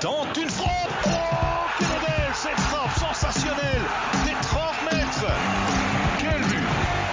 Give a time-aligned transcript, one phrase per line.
[0.00, 0.90] Tente une frappe.
[1.06, 1.10] Oh,
[1.78, 3.84] quelle belle cette frappe Sensationnelle
[4.24, 5.32] Des 30 mètres.
[6.18, 6.68] Quel but.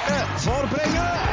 [0.09, 1.32] Eh, voorbrengen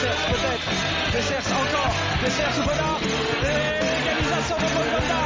[0.00, 0.68] Dessers peut-être.
[1.12, 1.92] Dessers encore.
[2.24, 3.00] Dessers ou Bonnard.
[3.04, 5.22] Et l'égalisation de Bonganda.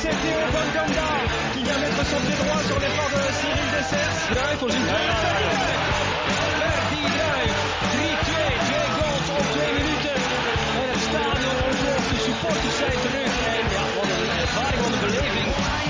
[0.00, 1.08] C'est Théo Bonganda
[1.54, 4.16] qui vient mettre son pied droit sur l'effort de Cyril Dessers.
[4.36, 5.14] Druif voor zijn tweede
[5.48, 5.84] doelpunt.
[6.60, 7.56] Verdi Druif.
[7.96, 8.36] 3-2.
[8.68, 10.16] Twee goals op twee minuten.
[10.76, 12.08] En het stadion ontploft.
[12.12, 13.32] De supporters zijn terug.
[13.56, 15.85] En ja, wat een ervaring, wat een beleving.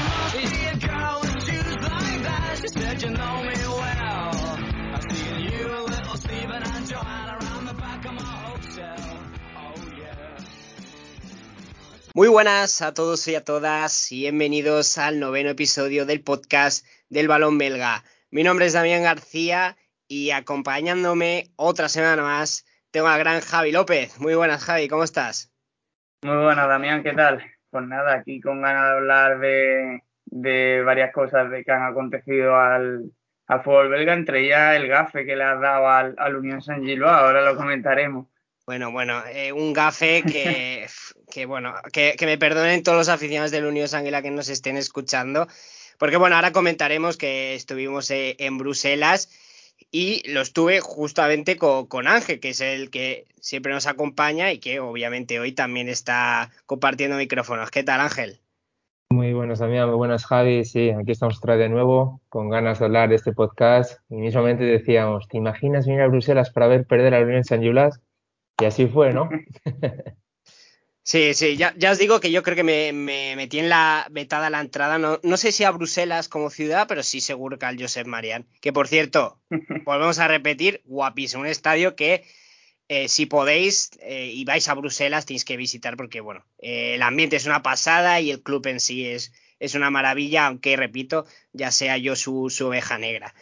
[12.16, 17.28] Muy buenas a todos y a todas y bienvenidos al noveno episodio del podcast del
[17.28, 18.04] balón belga.
[18.30, 19.76] Mi nombre es Damián García
[20.08, 24.18] y acompañándome otra semana más tengo al gran Javi López.
[24.18, 25.52] Muy buenas Javi, ¿cómo estás?
[26.22, 27.44] Muy buenas, Damián, ¿qué tal?
[27.68, 32.56] Pues nada, aquí con ganas de hablar de, de varias cosas de que han acontecido
[32.56, 33.12] al,
[33.46, 36.82] al fútbol belga, entre ellas el gafe que le has dado al, al Unión San
[36.82, 38.26] Gilloa, ahora lo comentaremos.
[38.66, 40.86] Bueno, bueno, eh, un gafe que,
[41.36, 44.78] que bueno, que, que, me perdonen todos los aficionados del Unión Sanguila que nos estén
[44.78, 45.46] escuchando,
[45.98, 49.28] porque bueno, ahora comentaremos que estuvimos eh, en Bruselas
[49.92, 54.60] y lo estuve justamente con, con, Ángel, que es el que siempre nos acompaña y
[54.60, 57.70] que obviamente hoy también está compartiendo micrófonos.
[57.70, 58.40] ¿Qué tal, Ángel?
[59.10, 60.64] Muy buenas, amigas, muy buenas, Javi.
[60.64, 64.00] Sí, aquí estamos otra vez de nuevo, con ganas de hablar de este podcast.
[64.08, 67.60] Y mismamente decíamos, ¿te imaginas venir a Bruselas para ver perder a la Unión San
[67.60, 68.00] Gilloas?
[68.58, 69.28] Y así fue, ¿no?
[71.08, 74.08] Sí, sí, ya, ya, os digo que yo creo que me, me metí en la
[74.10, 77.66] vetada la entrada, no, no, sé si a Bruselas como ciudad, pero sí seguro que
[77.66, 79.40] al Josep Marián, que por cierto,
[79.84, 82.24] volvemos a repetir, guapísimo, un estadio que
[82.88, 87.02] eh, si podéis eh, y vais a Bruselas tenéis que visitar porque, bueno, eh, el
[87.02, 91.24] ambiente es una pasada y el club en sí es, es una maravilla, aunque, repito,
[91.52, 93.32] ya sea yo su, su oveja negra.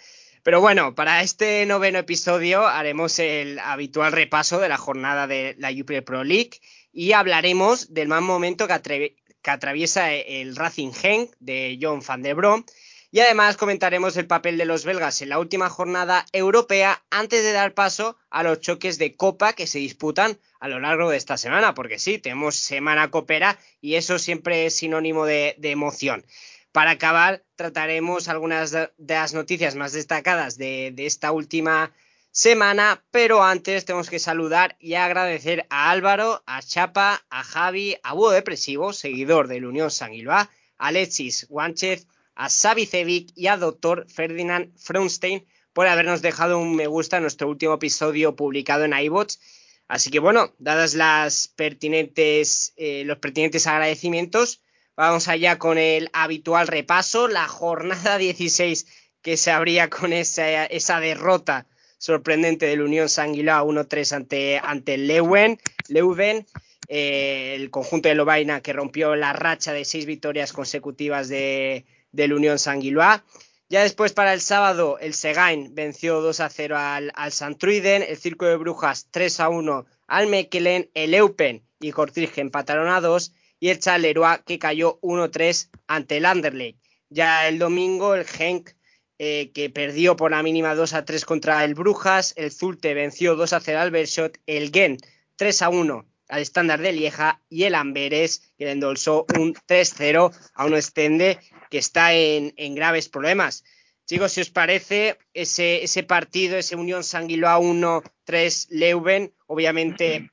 [0.43, 5.73] Pero bueno, para este noveno episodio haremos el habitual repaso de la jornada de la
[5.73, 6.61] Jupiler Pro League
[6.95, 12.37] y hablaremos del mal momento que, que atraviesa el Racing Genk de John van der
[12.37, 12.65] Brom
[13.11, 17.53] y además comentaremos el papel de los belgas en la última jornada europea antes de
[17.53, 21.37] dar paso a los choques de copa que se disputan a lo largo de esta
[21.37, 26.25] semana, porque sí, tenemos semana copera y eso siempre es sinónimo de, de emoción.
[26.73, 31.93] Para acabar, trataremos algunas de las noticias más destacadas de, de, esta última
[32.35, 38.13] semana, pero antes tenemos que saludar y agradecer a Álvaro, a Chapa, a Javi, a
[38.13, 44.07] Búho Depresivo, seguidor del Unión Sanguilva, a Alexis Guánchez, a Xavi Cevic y a Dr.
[44.09, 49.39] Ferdinand Frunstein por habernos dejado un me gusta en nuestro último episodio publicado en iBots.
[49.87, 54.61] Así que bueno, dadas las pertinentes, eh, los pertinentes agradecimientos,
[54.97, 58.87] Vamos allá con el habitual repaso, la jornada 16
[59.23, 61.67] que se abría con esa, esa derrota
[62.05, 66.47] sorprendente del Unión Sanguilá 1-3 ante, ante Leuven, Leuven
[66.89, 72.35] eh, el conjunto de Lobaina que rompió la racha de seis victorias consecutivas de, del
[72.35, 73.25] Unión Sanguilá.
[73.71, 78.19] Ya después para el sábado el Segain venció 2 a 0 al, al Santruiden, el
[78.19, 83.33] Circo de Brujas 3 a 1 al Mekelen, el Eupen y Cortrige empataron a 2
[83.61, 86.79] y el Charleroi que cayó 1-3 ante el Anderlecht.
[87.09, 88.75] Ya el domingo el Genk
[89.19, 93.91] eh, que perdió por la mínima 2-3 contra el Brujas, el Zulte venció 2-0 al
[93.91, 95.01] Bershot, el Gent
[95.39, 97.41] 3-1 al estándar de Lieja.
[97.49, 101.39] Y el Amberes que le endolsó un 3-0 a un Estende
[101.71, 103.65] que está en, en, graves problemas.
[104.07, 110.31] Chicos, si os parece, ese, ese partido, ese Unión Sanguiloa 1-3 Leuven, obviamente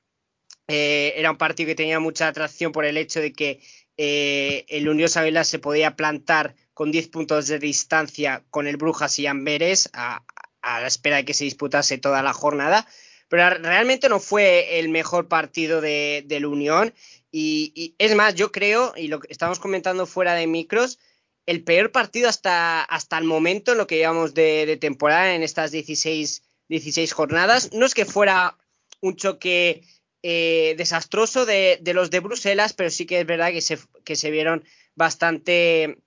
[0.68, 3.60] eh, era un partido que tenía mucha atracción por el hecho de que
[3.96, 9.18] eh, el Unión Sanguiloa se podía plantar con 10 puntos de distancia con el Brujas
[9.18, 10.24] y Amberes a,
[10.62, 12.86] la espera de que se disputase toda la jornada.
[13.28, 16.94] pero realmente no fue el mejor partido de, la Unión.
[17.30, 20.98] Y, es más, yo creo, y lo que estamos comentando fuera de micros,
[21.46, 25.72] el peor partido hasta, hasta el momento en lo que llevamos de, temporada en estas
[25.72, 27.72] 16, 16 jornadas.
[27.72, 28.56] No es que fuera
[29.00, 29.82] un choque
[30.22, 34.30] eh, desastroso de, los de Bruselas, pero sí que es verdad que se, que se
[34.30, 34.62] vieron
[34.94, 36.01] bastante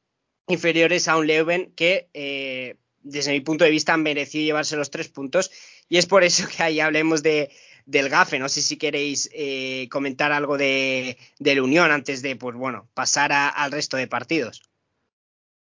[0.47, 4.91] inferiores a un Leuven que, eh, desde mi punto de vista, han merecido llevarse los
[4.91, 5.51] tres puntos.
[5.89, 7.51] Y es por eso que ahí hablemos de,
[7.85, 8.39] del GAFE.
[8.39, 13.31] No sé si queréis eh, comentar algo de, la Unión antes de, pues bueno, pasar
[13.31, 14.63] al resto de partidos.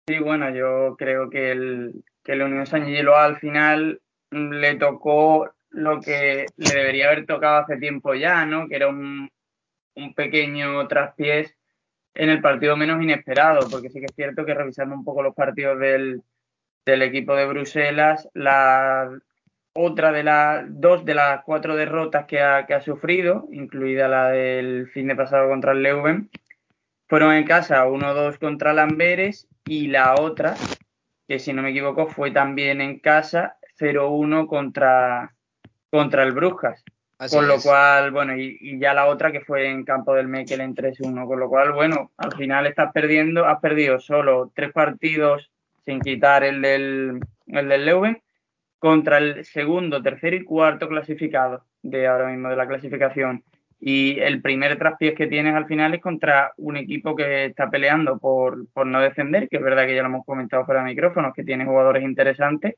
[0.08, 4.02] Sí, bueno, yo creo que el, que la Unión San Gilo al final
[4.32, 8.68] le tocó lo que le debería haber tocado hace tiempo ya, ¿no?
[8.68, 9.30] Que era un,
[9.96, 11.55] un pequeño traspiés
[12.16, 15.36] en el partido menos inesperado, porque sí que es cierto que revisando un poco los
[15.36, 16.22] partidos del,
[16.86, 19.10] del equipo de Bruselas, la
[19.74, 24.30] otra de las dos de las cuatro derrotas que ha, que ha sufrido, incluida la
[24.30, 26.30] del fin de pasado contra el Leuven,
[27.08, 30.56] fueron en casa 1-2 contra Lamberes y la otra,
[31.28, 35.36] que si no me equivoco, fue también en casa 0-1 contra,
[35.90, 36.84] contra el Brujas.
[37.32, 40.76] Con lo cual, bueno, y, ya la otra que fue en campo del Mekel en
[40.76, 41.26] 3-1.
[41.28, 45.52] Con lo cual, bueno, al final estás perdiendo, has perdido solo tres partidos
[45.86, 48.22] sin quitar el del, el del Leuven
[48.80, 53.44] contra el segundo, tercero y cuarto clasificado de ahora mismo de la clasificación.
[53.80, 58.18] Y el primer traspiés que tienes al final es contra un equipo que está peleando
[58.18, 61.34] por, por no descender, que es verdad que ya lo hemos comentado fuera de micrófonos,
[61.34, 62.76] que tiene jugadores interesantes,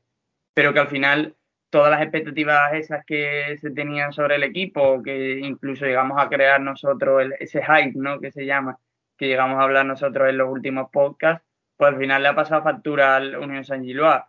[0.54, 1.34] pero que al final
[1.70, 6.60] todas las expectativas esas que se tenían sobre el equipo, que incluso llegamos a crear
[6.60, 8.20] nosotros ese hype, ¿no?
[8.20, 8.78] Que se llama,
[9.16, 11.44] que llegamos a hablar nosotros en los últimos podcasts,
[11.76, 14.22] pues al final le ha pasado factura al Unión San Gilois.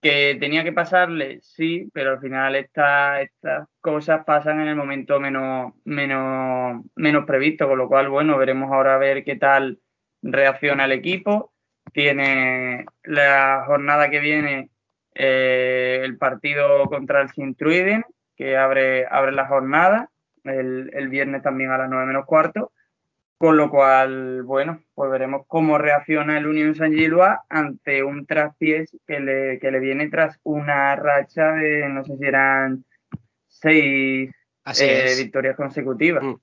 [0.00, 3.28] Que tenía que pasarle, sí, pero al final estas
[3.80, 8.96] cosas pasan en el momento menos, menos, menos previsto, con lo cual, bueno, veremos ahora
[8.96, 9.78] a ver qué tal
[10.20, 11.52] reacciona el equipo.
[11.92, 14.71] Tiene la jornada que viene
[15.14, 18.04] eh, el partido contra el Sintruiden,
[18.36, 20.10] que abre, abre la jornada,
[20.44, 22.72] el, el, viernes también a las 9 menos cuarto.
[23.38, 28.96] Con lo cual, bueno, pues veremos cómo reacciona el Unión San Gilois ante un traspiés
[29.04, 32.84] que le, que le viene tras una racha de, no sé si eran
[33.48, 34.30] seis
[34.80, 36.22] eh, victorias consecutivas.
[36.22, 36.34] Mm.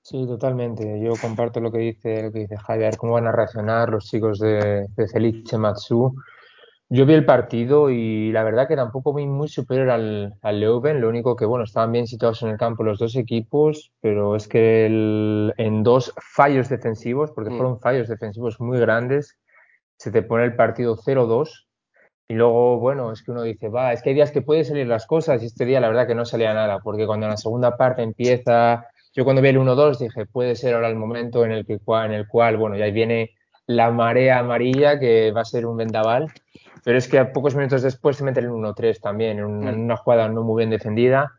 [0.00, 1.00] Sí, totalmente.
[1.00, 4.38] Yo comparto lo que dice, lo que dice Javier, cómo van a reaccionar los chicos
[4.38, 6.14] de, de Felice Matsu.
[6.94, 11.00] Yo vi el partido y la verdad que tampoco vi muy superior al, al Leuven.
[11.00, 14.46] Lo único que, bueno, estaban bien situados en el campo los dos equipos, pero es
[14.46, 17.56] que en dos fallos defensivos, porque mm.
[17.56, 19.38] fueron fallos defensivos muy grandes,
[19.96, 21.66] se te pone el partido 0-2
[22.28, 24.86] y luego, bueno, es que uno dice, va, es que hay días que pueden salir
[24.86, 27.38] las cosas y este día la verdad que no salía nada, porque cuando en la
[27.38, 31.52] segunda parte empieza yo cuando vi el 1-2 dije, puede ser ahora el momento en
[31.52, 33.30] el, que, en el cual, bueno, ya viene
[33.66, 36.28] la marea amarilla que va a ser un vendaval,
[36.84, 39.80] pero es que a pocos minutos después se mete el 1-3 también, en una, en
[39.80, 41.32] una, jugada no muy bien defendida.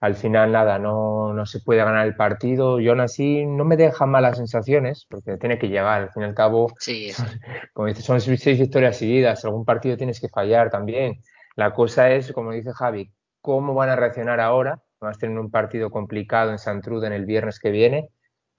[0.00, 2.80] Al final, nada, no, no se puede ganar el partido.
[2.80, 6.02] Yo aún así no me deja malas sensaciones, porque tiene que llegar.
[6.02, 7.10] Al fin y al cabo, sí.
[7.74, 9.44] como dices, son seis victorias seguidas.
[9.44, 11.22] Algún partido tienes que fallar también.
[11.54, 13.12] La cosa es, como dice Javi,
[13.42, 17.70] cómo van a reaccionar ahora Además tienen un partido complicado en en el viernes que
[17.70, 18.10] viene.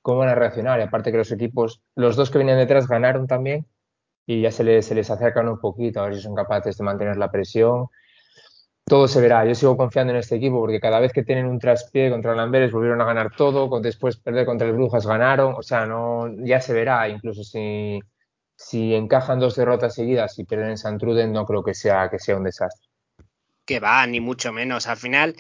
[0.02, 0.80] ¿Cómo van a reaccionar?
[0.80, 3.68] Y aparte que los equipos, los dos que venían detrás ganaron también
[4.26, 6.84] y ya se les, se les acercan un poquito, a ver si son capaces de
[6.84, 7.88] mantener la presión.
[8.86, 9.46] Todo se verá.
[9.46, 12.40] Yo sigo confiando en este equipo porque cada vez que tienen un traspié contra el
[12.40, 16.60] Amberes volvieron a ganar todo, después perder contra el Brujas ganaron, o sea, no, ya
[16.60, 17.08] se verá.
[17.08, 18.00] Incluso si,
[18.56, 22.38] si encajan dos derrotas seguidas y pierden en Santruden, no creo que sea, que sea
[22.38, 22.88] un desastre.
[23.66, 24.88] Que va, ni mucho menos.
[24.88, 25.36] Al final,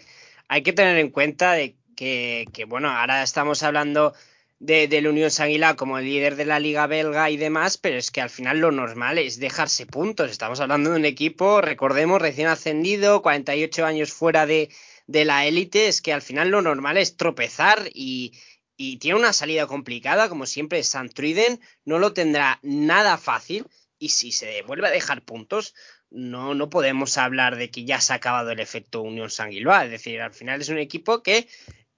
[0.47, 4.13] hay que tener en cuenta de que, bueno, ahora estamos hablando
[4.61, 8.11] de, la Unión Sanguila como el líder de la Liga Belga y demás, pero es
[8.11, 10.29] que al final lo normal es dejarse puntos.
[10.29, 14.69] Estamos hablando de un equipo, recordemos, recién ascendido, 48 años fuera de,
[15.07, 18.33] la élite, es que al final lo normal es tropezar y,
[18.77, 20.81] y tiene una salida complicada, como siempre
[21.13, 23.65] Truiden, no lo tendrá nada fácil
[23.97, 25.73] y si se vuelve a dejar puntos,
[26.11, 29.85] no, no podemos hablar de que ya se ha acabado el efecto Unión Sanguiloa.
[29.85, 31.47] Es decir, al final es un equipo que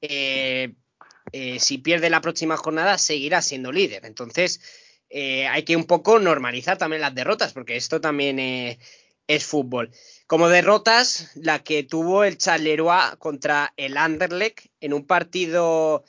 [0.02, 0.74] eh,
[1.34, 4.06] eh, si pierde la próxima jornada seguirá siendo líder.
[4.06, 4.62] Entonces
[5.10, 9.92] eh, hay que un poco normalizar también las derrotas, porque esto también es fútbol.
[10.28, 16.06] Como derrotas, la que tuvo el Charleroi contra el Anderlecht en un partido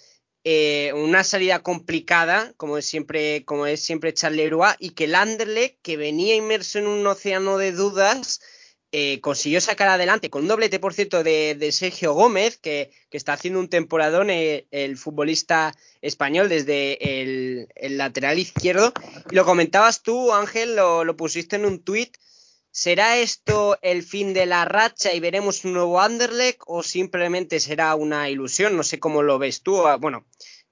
[0.46, 5.80] eh, una salida complicada, como es siempre, como es siempre Charleroi, y que el Anderlecht,
[5.80, 8.42] que venía inmerso en un océano de dudas,
[8.96, 13.32] eh, consiguió sacar adelante con un doblete, por cierto, de, Sergio Gómez, que, que, está
[13.32, 18.92] haciendo un temporadón eh, el futbolista español desde el, el, lateral izquierdo.
[19.32, 22.16] Lo comentabas tú, Ángel, lo, lo pusiste en un tuit.
[22.70, 27.96] ¿Será esto el fin de la racha y veremos un nuevo Anderlecht o simplemente será
[27.96, 28.76] una ilusión?
[28.76, 29.82] No sé cómo lo ves tú.
[29.98, 30.24] Bueno,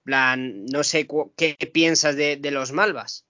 [0.05, 3.26] no sé qué piensas de, de los Malvas.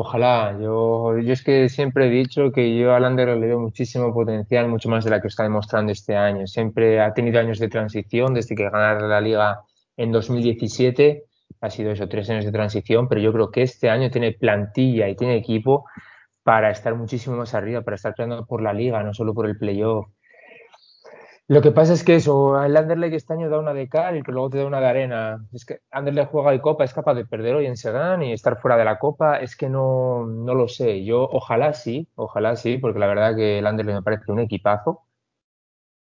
[0.00, 4.68] Ojalá, yo, es que siempre he dicho que yo al Ander le veo muchísimo potencial,
[4.68, 6.46] mucho más de la que está demostrando este año.
[6.46, 9.62] Siempre ha tenido años de transición desde que ganar la liga
[9.96, 11.24] en 2017.
[11.60, 15.08] Ha sido eso, tres años de transición, pero yo creo que este año tiene plantilla
[15.08, 15.84] y tiene equipo
[16.44, 19.58] para estar muchísimo más arriba, para estar peleando por la liga, no solo por el
[19.58, 20.06] playoff.
[21.48, 24.22] Lo que pasa es que eso, el Anderlecht este año da una de cal y
[24.22, 25.46] luego te da una de arena.
[25.52, 28.60] Es que Anderlecht juega de Copa, es capaz de perder hoy en Sedan y estar
[28.60, 31.04] fuera de la Copa, es que no, no lo sé.
[31.04, 35.02] Yo ojalá sí, ojalá sí, porque la verdad que el Anderlecht me parece un equipazo.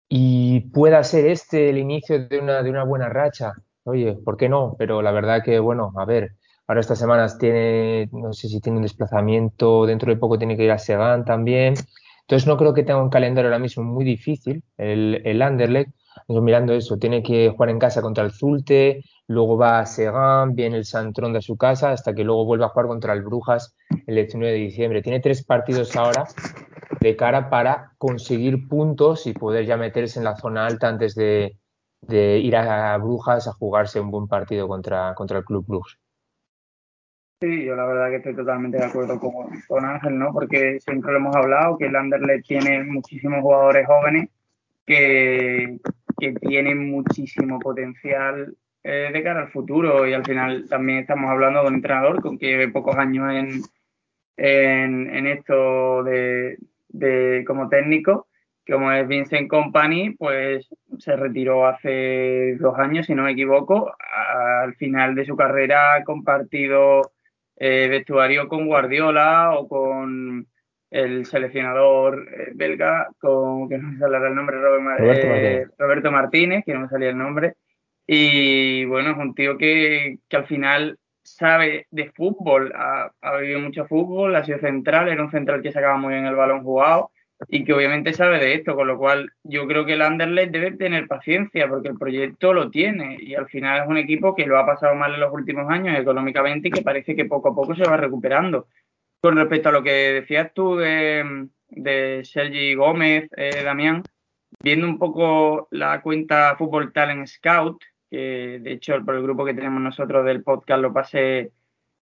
[0.09, 3.53] Y pueda ser este el inicio de una, de una buena racha.
[3.85, 4.75] Oye, ¿por qué no?
[4.79, 6.33] Pero la verdad que, bueno, a ver,
[6.67, 10.65] ahora estas semanas tiene, no sé si tiene un desplazamiento, dentro de poco tiene que
[10.65, 11.75] ir a Sedan también.
[12.27, 15.93] Entonces no creo que tenga un calendario ahora mismo muy difícil el, el Anderlecht.
[16.29, 20.77] Mirando eso, tiene que jugar en casa contra el Zulte, luego va a Segan, viene
[20.79, 24.17] el Santrón de su casa, hasta que luego vuelva a jugar contra el Brujas el
[24.17, 25.03] 19 de diciembre.
[25.03, 26.25] Tiene tres partidos ahora
[27.01, 31.59] de cara para conseguir puntos y poder ya meterse en la zona alta antes de,
[32.01, 35.99] de ir a Brujas a jugarse un buen partido contra, contra el Club Brujas.
[37.39, 40.33] Sí, yo la verdad que estoy totalmente de acuerdo con, con, Ángel, ¿no?
[40.33, 44.31] Porque siempre lo hemos hablado, que el Anderlecht tiene muchísimos jugadores jóvenes
[44.87, 45.79] que,
[46.19, 51.61] que tienen muchísimo potencial eh, de cara al futuro y al final también estamos hablando
[51.61, 53.61] de un entrenador con que lleve pocos años en,
[54.39, 56.57] en, en esto de,
[56.89, 58.29] de, como técnico,
[58.67, 63.93] como es Vincent Company, pues se retiró hace dos años, si no me equivoco.
[64.63, 67.13] Al final de su carrera ha compartido
[67.57, 70.47] eh, vestuario con Guardiola o con
[70.91, 75.71] el seleccionador eh, belga, con que no me sale el nombre, Robert, Roberto, eh, Martínez.
[75.79, 76.65] Roberto, Martínez.
[76.65, 77.55] que no me salía el nombre.
[78.07, 83.61] Y bueno, es un tío que, que al final sabe de fútbol, ha, ha, vivido
[83.61, 87.11] mucho fútbol, ha sido central, era un central que sacaba muy bien el balón jugado
[87.49, 90.73] y que obviamente sabe de esto, con lo cual yo creo que el Anderlecht debe
[90.73, 94.59] tener paciencia porque el proyecto lo tiene y al final es un equipo que lo
[94.59, 97.75] ha pasado mal en los últimos años económicamente y que parece que poco a poco
[97.75, 98.69] se va recuperando.
[99.21, 104.03] Con respecto a lo que decías tú de, de Sergi Gómez, eh, Damián,
[104.63, 109.55] viendo un poco la cuenta Fútbol Talent Scout, que de hecho por el grupo que
[109.55, 111.53] tenemos nosotros del podcast lo pasé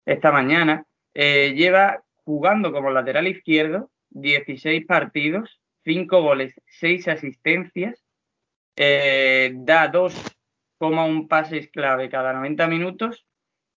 [0.06, 8.02] esta mañana, eh, lleva jugando como lateral izquierdo 16 partidos, 5 goles, 6 asistencias,
[8.76, 13.26] eh, da 2,1 pases clave cada 90 minutos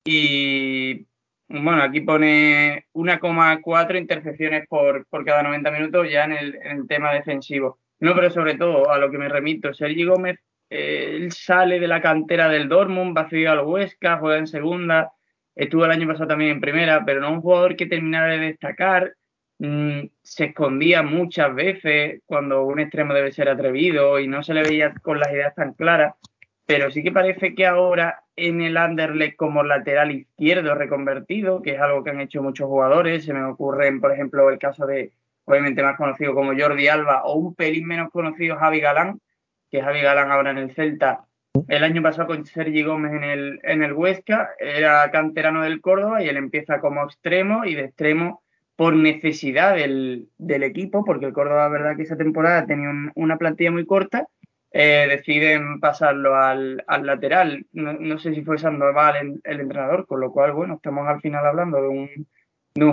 [0.05, 1.05] y
[1.49, 7.79] bueno, aquí pone 1,4 intercepciones por, por cada 90 minutos ya en el, tema defensivo.
[7.99, 10.39] No, pero sobre todo a lo que me remito, Sergi Gómez,
[10.69, 14.47] eh, él sale de la cantera del Dortmund, va a seguir al Huesca, juega en
[14.47, 15.11] segunda,
[15.55, 19.15] estuvo el año pasado también en primera, pero no un jugador que terminara de destacar,
[19.59, 24.93] se escondía muchas veces cuando un extremo debe ser atrevido y no se le veía
[25.01, 26.13] con las ideas tan claras,
[26.65, 31.81] pero sí que parece que ahora en el Anderlecht como lateral izquierdo reconvertido, que es
[31.81, 35.11] algo que han hecho muchos jugadores, se me ocurre, por ejemplo, el caso de,
[35.45, 39.19] obviamente más conocido como Jordi Alba o un pelín menos conocido Javi Galán,
[39.71, 41.25] que Javi Galán ahora en el Celta,
[41.67, 46.21] el año pasado con Sergi Gómez en el, en el Huesca, era canterano del Córdoba
[46.21, 48.43] y él empieza como extremo y de extremo
[48.77, 53.71] por necesidad del, equipo, porque el Córdoba, verdad que esa temporada tenía un, una plantilla
[53.71, 54.27] muy corta,
[54.71, 57.65] eh, deciden pasarlo al, al lateral.
[57.73, 61.45] No, sé si fue Sandoval el, el, entrenador, con lo cual, bueno, estamos al final
[61.45, 62.27] hablando de un,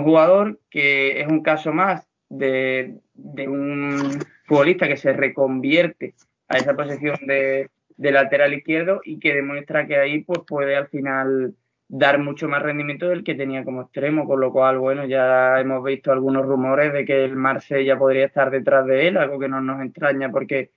[0.03, 6.15] jugador que es un caso más de, de un futbolista que se reconvierte
[6.47, 10.87] a esa posición de, de lateral izquierdo y que demuestra que ahí pues puede al
[10.87, 11.53] final
[11.87, 15.83] dar mucho más rendimiento del que tenía como extremo, con lo cual, bueno, ya hemos
[15.83, 19.61] visto algunos rumores de que el Marsella podría estar detrás de él, algo que no
[19.61, 20.71] nos extraña porque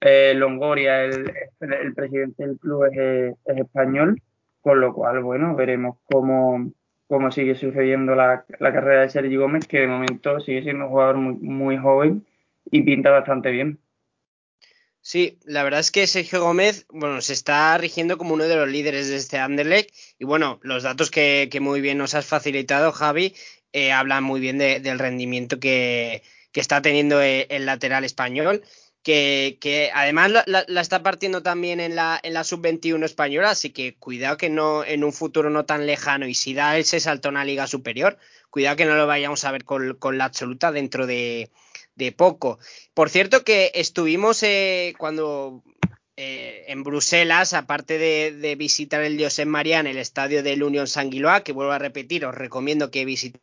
[0.00, 4.20] eh, Longoria, el, el, presidente del club, es, es, español,
[4.60, 6.72] con lo cual, bueno, veremos cómo,
[7.06, 10.90] cómo sigue sucediendo la, la, carrera de Sergi Gómez, que de momento sigue siendo un
[10.90, 12.26] jugador muy, muy joven
[12.70, 13.78] y pinta bastante bien.
[15.06, 18.66] Sí, la verdad es que Sergio Gómez, bueno, se está rigiendo como uno de los
[18.66, 19.94] líderes de este Anderlecht.
[20.18, 23.34] Y bueno, los datos que, que muy bien nos has facilitado, Javi,
[23.74, 28.62] eh, hablan muy bien de, del rendimiento que, que está teniendo el, el lateral español
[29.02, 33.70] que, que además la, la, está partiendo también en la, en la sub-21 española, así
[33.70, 37.28] que cuidado que no en un futuro no tan lejano y si da ese salto
[37.28, 38.16] a una liga superior,
[38.48, 41.50] cuidado que no lo vayamos a ver con, con la absoluta dentro de,
[41.94, 42.58] de, poco.
[42.92, 45.62] Por cierto que estuvimos eh, cuando
[46.16, 51.42] eh, en Bruselas, aparte de, visitar el Josep María en el estadio del Unión Sanguiloa,
[51.42, 53.42] que vuelvo a repetir, os recomiendo que visitéis,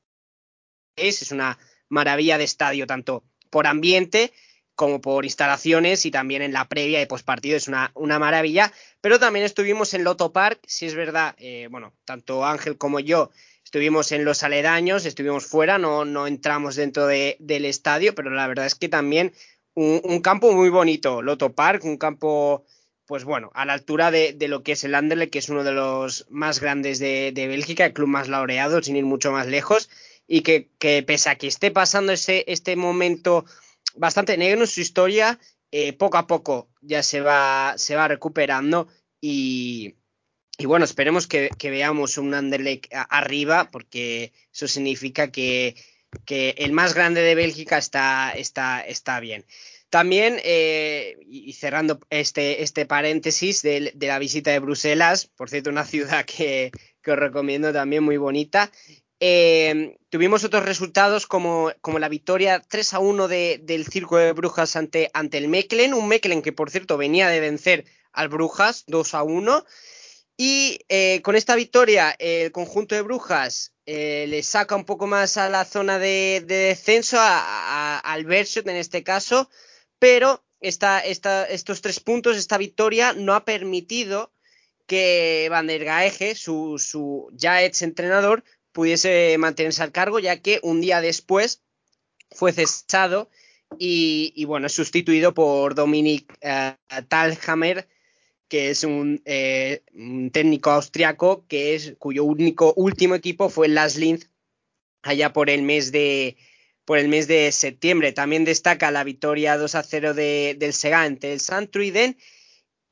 [0.96, 4.31] es una maravilla de estadio, tanto por ambiente,
[4.75, 8.72] como por instalaciones y también en la previa y postpartido es una, una maravilla.
[9.01, 13.31] Pero también estuvimos en Loto Park, si es verdad, eh, bueno, tanto Ángel como yo
[13.71, 18.45] estuvimos en los aledaños, estuvimos fuera, no, no entramos dentro de, del estadio, pero la
[18.45, 19.31] verdad es que también
[19.75, 22.65] un, campo muy bonito, Loto Park, un campo,
[23.05, 25.63] pues bueno, a la altura de, de lo que es el Anderlecht, que es uno
[25.63, 29.47] de los más grandes de, de, Bélgica, el club más laureado, sin ir mucho más
[29.47, 29.89] lejos,
[30.27, 33.45] y que, que pese a que esté pasando ese, este momento
[33.95, 35.39] bastante negro en su historia,
[35.71, 38.89] eh, poco a poco ya se va, se va recuperando
[39.21, 39.95] y,
[40.62, 45.75] y bueno, esperemos que, veamos un Anderlecht arriba porque eso significa que,
[46.27, 49.44] el más grande de Bélgica está, está, está bien.
[49.89, 55.84] También, eh, y cerrando este, este paréntesis de, la visita de Bruselas, por cierto, una
[55.84, 56.72] ciudad que,
[57.08, 58.72] os recomiendo también muy bonita,
[59.20, 64.34] eh, tuvimos otros resultados como, como, la victoria 3 a 1 de, del Circo de
[64.34, 68.84] Brujas ante, ante el Meclen, un Meclen que por cierto venía de vencer al Brujas
[68.86, 69.65] 2 a 1.
[70.43, 75.38] Y eh, con esta victoria el conjunto de Brujas eh, le saca un poco más
[75.38, 79.51] a la zona de, de descenso, a, a, al Bershot en este caso,
[80.00, 84.33] pero estos tres puntos, esta victoria no ha permitido
[84.88, 85.69] que Van
[86.33, 91.62] su, su ya ex entrenador, pudiese mantenerse al cargo, ya que un día después
[92.31, 93.29] fue cesado
[93.77, 97.88] y, bueno, sustituido por Dominic uh, Talhammer,
[98.51, 103.95] que es un, eh, un, técnico austriaco que es, cuyo único último equipo fue Las
[103.95, 104.30] Linz
[105.04, 106.36] allá por el mes de
[106.84, 108.12] por el mes de septiembre.
[108.12, 112.17] También destaca la victoria 2 a 0 de, del Sega ante el Santruiden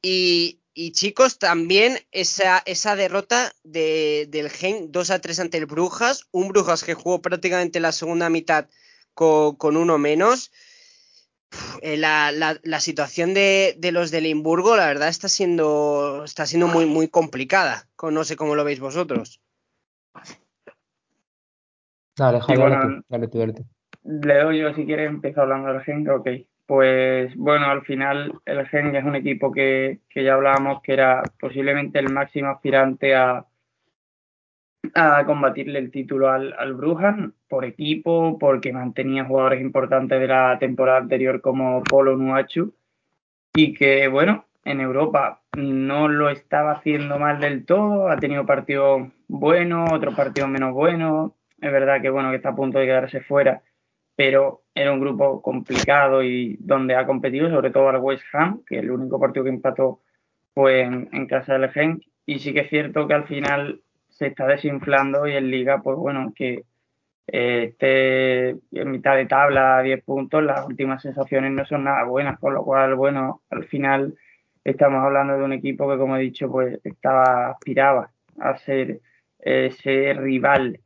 [0.02, 5.66] y, y chicos, también esa, esa derrota de, del Gen 2 a 3 ante el
[5.66, 8.70] Brujas, un Brujas que jugó prácticamente la segunda mitad
[9.14, 10.52] con, con uno menos.
[11.82, 16.46] Eh, la, la, la, situación de, de, los de Limburgo, la verdad, está siendo, está
[16.46, 17.88] siendo muy, muy complicada.
[18.02, 19.42] No sé cómo lo veis vosotros.
[22.18, 23.66] Dale, Javi, bueno, dale, tú, dale tú, dale tú.
[24.04, 26.30] Le doy yo si quieres empezar hablando del Gen, ok.
[26.66, 31.24] Pues bueno, al final el Gen es un equipo que, que ya hablábamos que era
[31.40, 33.46] posiblemente el máximo aspirante a,
[34.96, 37.16] a combatirle el título al, al Brujas
[37.48, 42.74] por equipo, porque mantenía jugadores importantes de la temporada anterior como Polo Nuachu
[43.54, 49.10] y que bueno, en Europa no lo estaba haciendo mal del todo, ha tenido partidos
[49.28, 53.22] buenos, otros partidos menos buenos, es verdad que bueno que está a punto de quedarse
[53.22, 53.62] fuera
[54.20, 58.78] pero era un grupo complicado y donde ha competido sobre todo al West Ham, que
[58.80, 60.02] el único partido que empató
[60.54, 63.82] fue en, en casa del Genk, y sí que es cierto que al final
[64.20, 66.66] se está desinflando y en Liga, pues bueno, que
[67.28, 72.04] eh, esté en mitad de tabla a 10 puntos, las últimas sensaciones no son nada
[72.04, 74.16] buenas, con lo cual, bueno, al final
[74.66, 79.00] estamos hablando de un equipo que, como he dicho, pues estaba, aspiraba a ser
[79.40, 80.82] ese rival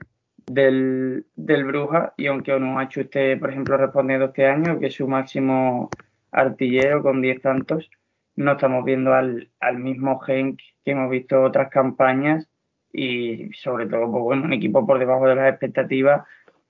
[0.46, 5.08] del, del Bruja y aunque Onuachu esté, por ejemplo, respondiendo este año, que es su
[5.08, 5.90] máximo
[6.32, 7.90] artillero con 10 tantos,
[8.36, 12.48] no estamos viendo al, al mismo Genk que hemos visto otras campañas
[12.94, 16.26] y sobre todo, pues un equipo por debajo de las expectativas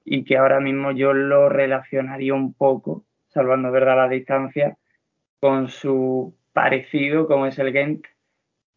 [0.05, 4.77] y que ahora mismo yo lo relacionaría un poco, salvando verdad la distancia,
[5.39, 8.05] con su parecido como es el Gent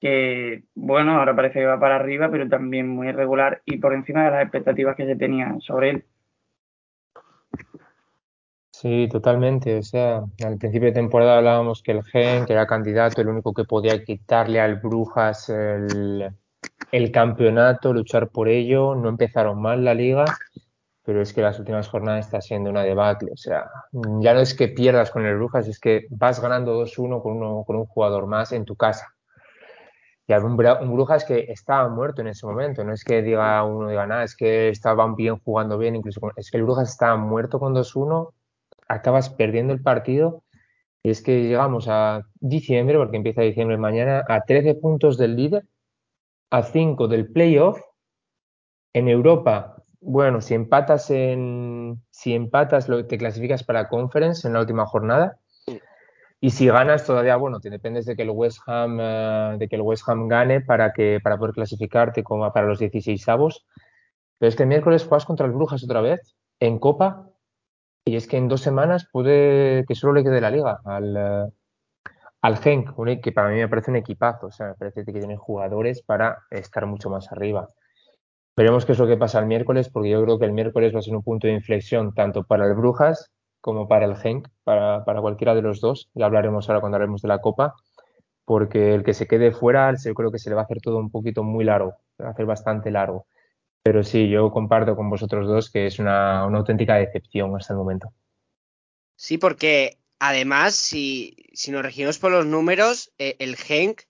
[0.01, 4.25] que bueno, ahora parece que va para arriba, pero también muy irregular y por encima
[4.25, 6.05] de las expectativas que se tenían sobre él.
[8.73, 9.79] Sí, totalmente.
[9.79, 13.55] O sea, al principio de temporada hablábamos que el Gen, que era candidato, el único
[13.55, 16.31] que podía quitarle al Brujas el,
[16.93, 18.95] el campeonato, luchar por ello.
[18.95, 20.25] No empezaron mal la liga,
[21.05, 23.33] pero es que las últimas jornadas está siendo una debacle.
[23.33, 23.71] O sea,
[24.21, 27.65] ya no es que pierdas con el Brujas, es que vas ganando 2-1 con, uno,
[27.67, 29.17] con un jugador más en tu casa
[30.29, 33.89] y un, un Brujas que estaba muerto en ese momento, no es que diga uno
[33.89, 37.17] diga nada, es que estaban bien jugando bien, incluso con, es que el Brujas estaba
[37.17, 38.33] muerto con 2-1,
[38.89, 40.43] acabas perdiendo el partido
[41.03, 45.65] y es que llegamos a diciembre, porque empieza diciembre mañana, a 13 puntos del líder,
[46.51, 47.81] a 5 del playoff,
[48.93, 49.77] en Europa
[50.09, 52.01] bueno, si empatas en.
[52.11, 55.39] Si empatas, lo, te clasificas para Conference en la última jornada.
[56.41, 59.75] Y si ganas, todavía, bueno, te dependes de que el West Ham, eh, de que
[59.75, 63.67] el West Ham gane para, que, para poder clasificarte como para los 16 avos.
[64.39, 67.31] Pero es que el miércoles juegas contra el Brujas otra vez, en Copa,
[68.05, 71.53] y es que en dos semanas puede que solo le quede la liga al, uh,
[72.47, 75.37] al Genk, que para mí me parece un equipazo, o sea, me parece que tienen
[75.37, 77.71] jugadores para estar mucho más arriba.
[78.57, 81.01] Veremos qué es lo que pasa el miércoles, porque yo creo que el miércoles va
[81.01, 85.05] a ser un punto de inflexión tanto para el Brujas como para el Genk, para,
[85.05, 86.09] para cualquiera de los dos.
[86.15, 87.75] Ya hablaremos ahora cuando hablemos de la Copa,
[88.45, 90.99] porque el que se quede fuera, yo creo que se le va a hacer todo
[90.99, 93.27] un poquito muy largo, va a hacer bastante largo.
[93.83, 97.79] Pero sí, yo comparto con vosotros dos que es una, una auténtica decepción hasta el
[97.79, 98.13] momento.
[99.17, 104.03] Sí, porque además, si, si nos regimos por los números, eh, el Genk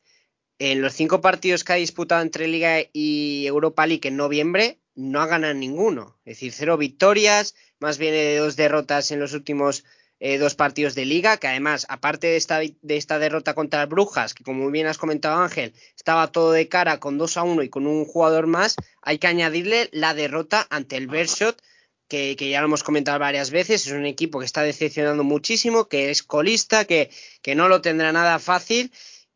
[0.59, 5.21] en los cinco partidos que ha disputado entre Liga y Europa League en noviembre no
[5.21, 6.19] ha ganado ninguno.
[6.25, 9.85] Es decir, cero victorias, más viene de dos derrotas en los últimos
[10.19, 13.88] eh, dos partidos de liga, que además, aparte de esta, de esta derrota contra el
[13.88, 17.62] Brujas, que como bien has comentado Ángel, estaba todo de cara con 2 a 1
[17.62, 21.61] y con un jugador más, hay que añadirle la derrota ante el Bershot,
[22.09, 26.11] que, ya lo hemos comentado varias veces, es un equipo que está decepcionando muchísimo, que
[26.11, 27.11] es colista, que,
[27.42, 28.92] que no lo tendrá nada fácil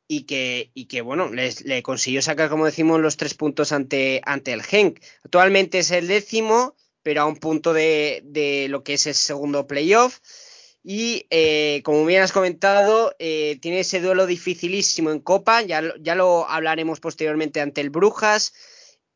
[0.07, 4.53] y que, y que bueno, le consiguió sacar, como decimos, los tres puntos ante, ante
[4.53, 5.01] el Genk.
[5.25, 9.67] Actualmente es el décimo, pero a un punto de, de lo que es el segundo
[9.67, 10.19] playoff.
[10.83, 16.15] Y eh, como bien has comentado, eh, tiene ese duelo dificilísimo en Copa, ya, ya,
[16.15, 18.55] lo hablaremos posteriormente ante el Brujas,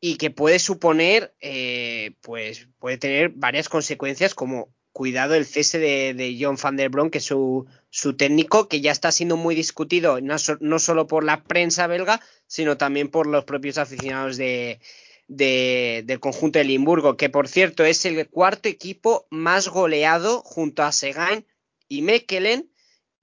[0.07, 6.13] y que puede suponer, eh, pues puede tener varias consecuencias, como cuidado el cese de,
[6.13, 9.55] de John van der Bron, que es su, su, técnico, que ya está siendo muy
[9.55, 14.37] discutido, no, so, no solo por la prensa belga, sino también por los propios aficionados
[14.37, 14.79] de,
[15.27, 20.83] de, del conjunto de Limburgo, que por cierto es el cuarto equipo más goleado junto
[20.83, 21.47] a Segain
[21.87, 22.69] y Mekelen.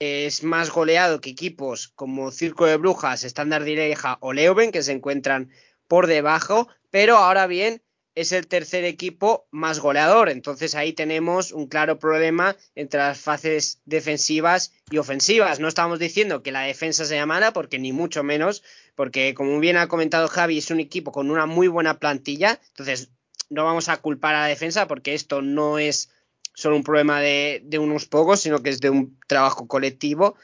[0.00, 4.90] Es más goleado que equipos como Circo de Brujas, Standard Lieja o Leuven, que se
[4.90, 5.52] encuentran
[5.92, 7.82] por debajo, pero ahora bien
[8.14, 10.30] es el tercer equipo más goleador.
[10.30, 15.60] Entonces ahí tenemos un claro problema entre las fases defensivas y ofensivas.
[15.60, 18.62] No estamos diciendo que la defensa sea mala, porque ni mucho menos,
[18.94, 22.58] porque como bien ha comentado Javi, es un equipo con una muy buena plantilla.
[22.68, 23.10] Entonces
[23.50, 26.08] no vamos a culpar a la defensa porque esto no es
[26.54, 30.36] solo un problema de, de unos pocos, sino que es de un trabajo colectivo.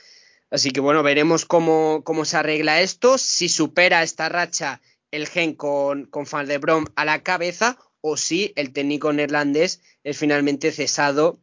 [0.51, 5.55] Así que bueno, veremos cómo, cómo se arregla esto, si supera esta racha el gen
[5.55, 10.73] con, con Van de Brom a la cabeza o si el técnico neerlandés es finalmente
[10.73, 11.41] cesado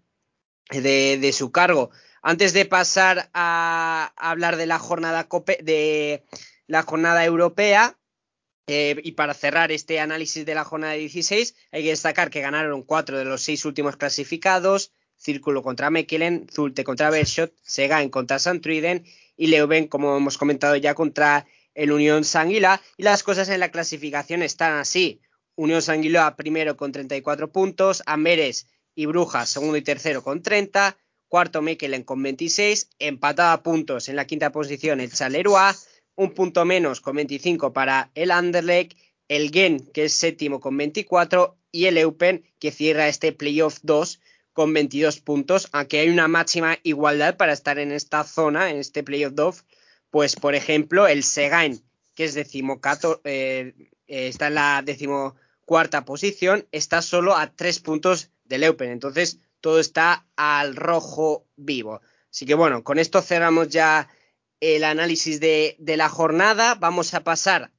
[0.69, 1.91] de, de su cargo.
[2.21, 5.27] Antes de pasar a, hablar de la jornada
[5.61, 6.23] de
[6.67, 7.99] la jornada europea
[8.67, 12.81] eh, y para cerrar este análisis de la jornada 16 hay que destacar que ganaron
[12.81, 19.05] cuatro de los seis últimos clasificados Círculo contra Mechelen, Zulte contra Bershot, Segan contra Santruiden
[19.37, 23.69] y Leuven, como hemos comentado ya, contra el Unión Sanguila y las cosas en la
[23.69, 25.21] clasificación están así.
[25.55, 31.61] Unión Sanguila primero con 34 puntos, Amberes y Brujas segundo y tercero con 30, cuarto
[31.61, 35.75] Mekelen con 26, empatada puntos en la quinta posición el Charleroi,
[36.15, 41.57] un punto menos con 25 para el Anderlecht, el Gen que es séptimo con 24
[41.71, 44.19] y el Eupen que cierra este playoff 2
[44.53, 49.03] con 22 puntos, aunque hay una máxima igualdad para estar en esta zona, en este
[49.03, 49.65] playoff 2,
[50.15, 51.83] pues, por ejemplo, el Segain,
[52.15, 53.73] que es decimocato, eh,
[54.07, 58.91] eh, está en la decimocuarta posición, está solo a tres puntos del Eupen.
[58.91, 61.99] Entonces, todo está al rojo vivo.
[62.31, 64.07] Así que bueno, con esto cerramos ya
[64.61, 66.75] el análisis de, la jornada.
[66.75, 67.73] Vamos a pasar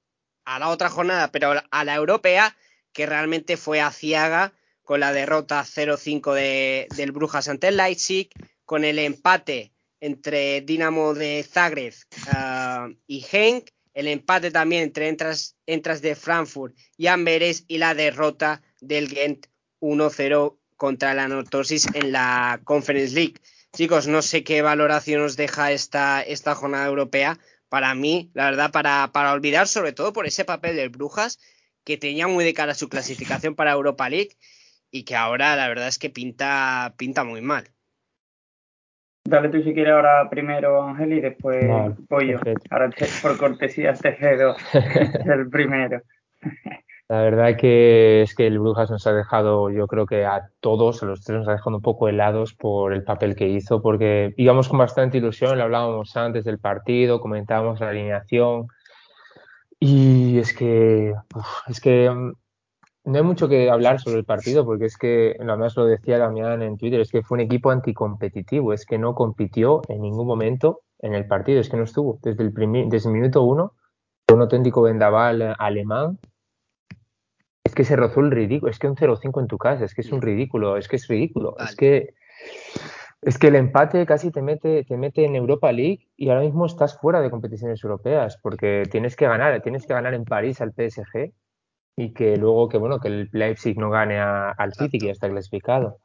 [0.45, 2.55] a la otra jornada, pero a la europea,
[2.93, 8.29] que realmente fue aciaga con la derrota 0-5 de, del Brujas ante el Leipzig,
[8.67, 11.95] con el empate entre Dinamo de Zagreb
[12.33, 17.95] uh, y Genk, el empate también entre entras, entras de Frankfurt y Amberes y la
[17.95, 19.47] derrota del Gent
[19.81, 23.41] 1-0 contra la Nortosis en la Conference League.
[23.73, 27.39] Chicos, no sé qué valoración os deja esta, esta jornada europea.
[27.69, 31.39] Para mí, la verdad, para, para olvidar sobre todo por ese papel del Brujas,
[31.85, 34.37] que tenía muy de cara su clasificación para Europa League
[34.91, 37.71] y que ahora la verdad es que pinta, pinta muy mal.
[39.29, 42.39] Dale tú si quieres ahora primero, Ángel, y después vale, yo.
[42.39, 42.67] Perfecto.
[42.71, 44.55] Ahora te, por cortesía te cedo
[45.25, 46.01] el primero.
[47.09, 51.03] La verdad que es que el Brujas nos ha dejado, yo creo que a todos,
[51.03, 54.35] a los tres nos ha dejado un poco helados por el papel que hizo, porque
[54.37, 58.67] íbamos con bastante ilusión, lo hablábamos antes del partido, comentábamos la alineación,
[59.79, 62.11] y es que, uf, es que
[63.07, 66.61] no hay mucho que hablar sobre el partido porque es que, además lo decía Damián
[66.63, 70.81] en Twitter, es que fue un equipo anticompetitivo, es que no compitió en ningún momento
[70.99, 72.19] en el partido, es que no estuvo.
[72.23, 72.53] Desde el,
[72.89, 73.75] desde el minuto uno,
[74.33, 76.19] un auténtico vendaval alemán.
[77.63, 80.01] Es que se rozó el ridículo, es que un 0-5 en tu casa, es que
[80.01, 82.15] es un ridículo, es que es ridículo, es que
[83.23, 86.67] es que el empate casi te mete, te mete en Europa League y ahora mismo
[86.67, 90.73] estás fuera de competiciones europeas porque tienes que ganar, tienes que ganar en París al
[90.73, 91.33] PSG
[91.97, 95.29] y que luego que bueno que el Leipzig no gane al City que ya está
[95.31, 95.99] clasificado.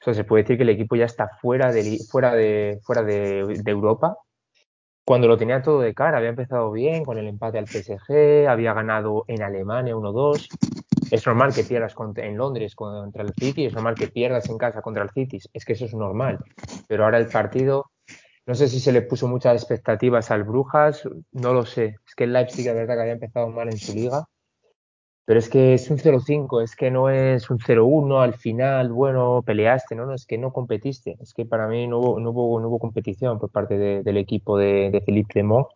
[0.00, 3.02] O sea, se puede decir que el equipo ya está fuera de fuera de fuera
[3.02, 4.16] de, Europa.
[5.04, 8.72] Cuando lo tenía todo de cara, había empezado bien con el empate al PSG, había
[8.74, 10.48] ganado en Alemania 1-2.
[11.12, 14.82] Es normal que pierdas en Londres contra el City, es normal que pierdas en casa
[14.82, 16.40] contra el City, es que eso es normal.
[16.88, 17.92] Pero ahora el partido,
[18.46, 21.96] no sé si se le puso muchas expectativas al Brujas, no lo sé.
[22.04, 24.26] Es que el Leipzig, la verdad, que había empezado mal en su liga
[25.26, 29.42] pero es que es un 0-5, es que no es un 0-1 al final, bueno,
[29.44, 30.06] peleaste, ¿no?
[30.06, 31.18] no, es que no competiste.
[31.20, 35.00] Es que para mí no hubo, no hubo, competición por parte del equipo de, de
[35.00, 35.66] Philippe Clement.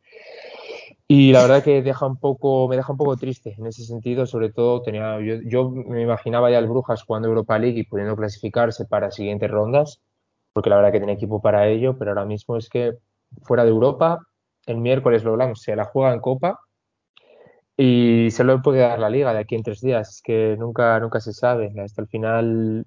[1.08, 4.24] Y la verdad que deja un poco, me deja un poco triste en ese sentido,
[4.26, 8.14] sobre todo tenía, yo, yo me imaginaba ya al Brujas jugando Europa League y pudiendo
[8.14, 10.00] clasificarse para siguientes rondas,
[10.52, 12.92] porque la verdad que tiene equipo para ello, pero ahora mismo es que
[13.42, 14.20] fuera de Europa,
[14.66, 16.60] el miércoles lo hablamos, se la juega en Copa
[17.82, 21.00] y se lo puede dar la liga de aquí en tres días, es que nunca,
[21.00, 21.72] nunca se sabe.
[21.82, 22.84] Hasta el final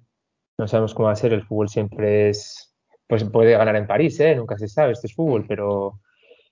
[0.56, 1.32] no sabemos cómo va a ser.
[1.32, 2.72] El fútbol siempre es,
[3.08, 4.36] pues puede ganar en París, ¿eh?
[4.36, 5.98] nunca se sabe, este es fútbol, pero,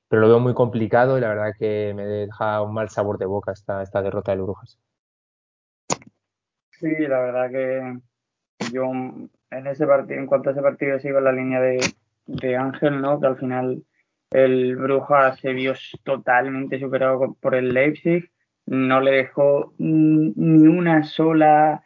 [0.09, 3.27] pero lo veo muy complicado y la verdad que me deja un mal sabor de
[3.27, 4.77] boca esta, esta derrota de Brujas.
[6.81, 7.99] Sí, la verdad que
[8.73, 11.79] yo en ese partido, en cuanto a ese partido sigo en la línea de,
[12.27, 13.21] de Ángel, ¿no?
[13.21, 13.85] Que al final
[14.33, 18.32] el Brujas se vio totalmente superado por el Leipzig
[18.67, 21.83] no le dejó ni una sola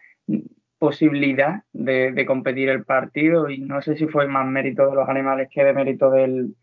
[0.79, 3.51] posibilidad de, competir el partido.
[3.51, 6.55] Y no sé si fue más mérito de los animales que de mérito del,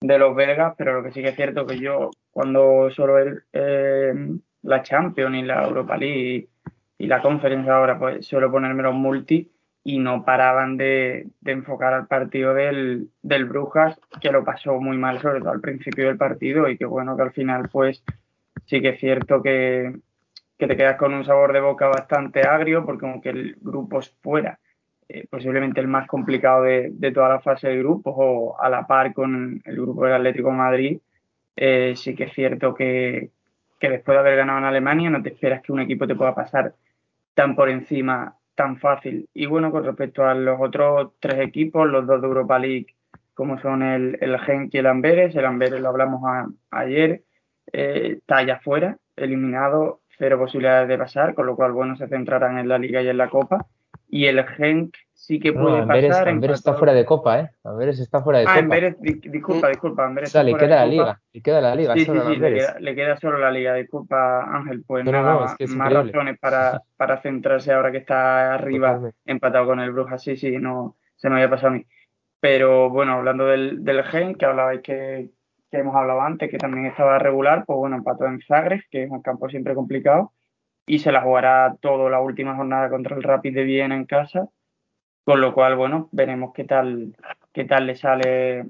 [0.00, 3.44] de los belgas, pero lo que sí que es cierto que yo cuando suelo ver
[3.52, 4.14] eh,
[4.62, 6.48] la Champions y la Europa League
[6.98, 9.52] y, la Conference ahora, pues suelo ponerme los multi
[9.84, 15.20] y no paraban de, enfocar al partido del, del Brujas, que lo pasó muy mal,
[15.20, 18.02] sobre todo al principio del partido y que bueno que al final pues
[18.68, 19.98] sí que es cierto que,
[20.58, 24.58] te quedas con un sabor de boca bastante agrio, porque aunque el grupo fuera
[25.08, 29.14] eh, posiblemente el más complicado de, toda la fase de grupos o a la par
[29.14, 31.00] con el grupo del Atlético Madrid,
[31.56, 33.30] eh, sí que es cierto que,
[33.80, 36.74] después de haber ganado en Alemania no te esperas que un equipo te pueda pasar
[37.34, 39.28] tan por encima, tan fácil.
[39.32, 42.94] Y bueno, con respecto a los otros tres equipos, los dos de Europa League,
[43.32, 46.20] como son el, el Genk y el Amberes, el Amberes lo hablamos
[46.70, 47.22] ayer,
[47.72, 52.58] eh, está allá afuera, eliminado, cero posibilidades de pasar, con lo cual, bueno, se centrarán
[52.58, 53.66] en la Liga y en la Copa.
[54.10, 56.28] Y el Genk sí que puede pasar.
[56.28, 57.50] Amberes está fuera de Copa, ¿eh?
[57.62, 58.58] Amberes está fuera de ah, Copa.
[58.60, 60.06] Amberes, disculpa, disculpa.
[60.06, 61.20] Amberes o sea, le queda la Liga.
[61.32, 61.94] Le queda la Liga.
[61.94, 63.74] Sí, sí, sí, le queda, solo la Liga.
[63.74, 64.82] Disculpa, Ángel.
[64.86, 70.22] Pues nada, más razones para, para centrarse ahora que está arriba, empatado con el Brujas.
[70.22, 71.86] Sí, sí, no se me había pasado a mí.
[72.40, 75.30] Pero bueno, hablando del, del Gen, que hablabais que,
[75.70, 79.10] que hemos hablado antes, que también estaba regular, pues bueno, empató en Zagreb, que es
[79.10, 80.32] un campo siempre complicado,
[80.86, 84.48] y se la jugará toda la última jornada contra el Rapid de Viena en casa,
[85.24, 87.14] con lo cual, bueno, veremos qué tal,
[87.52, 88.64] qué tal le sale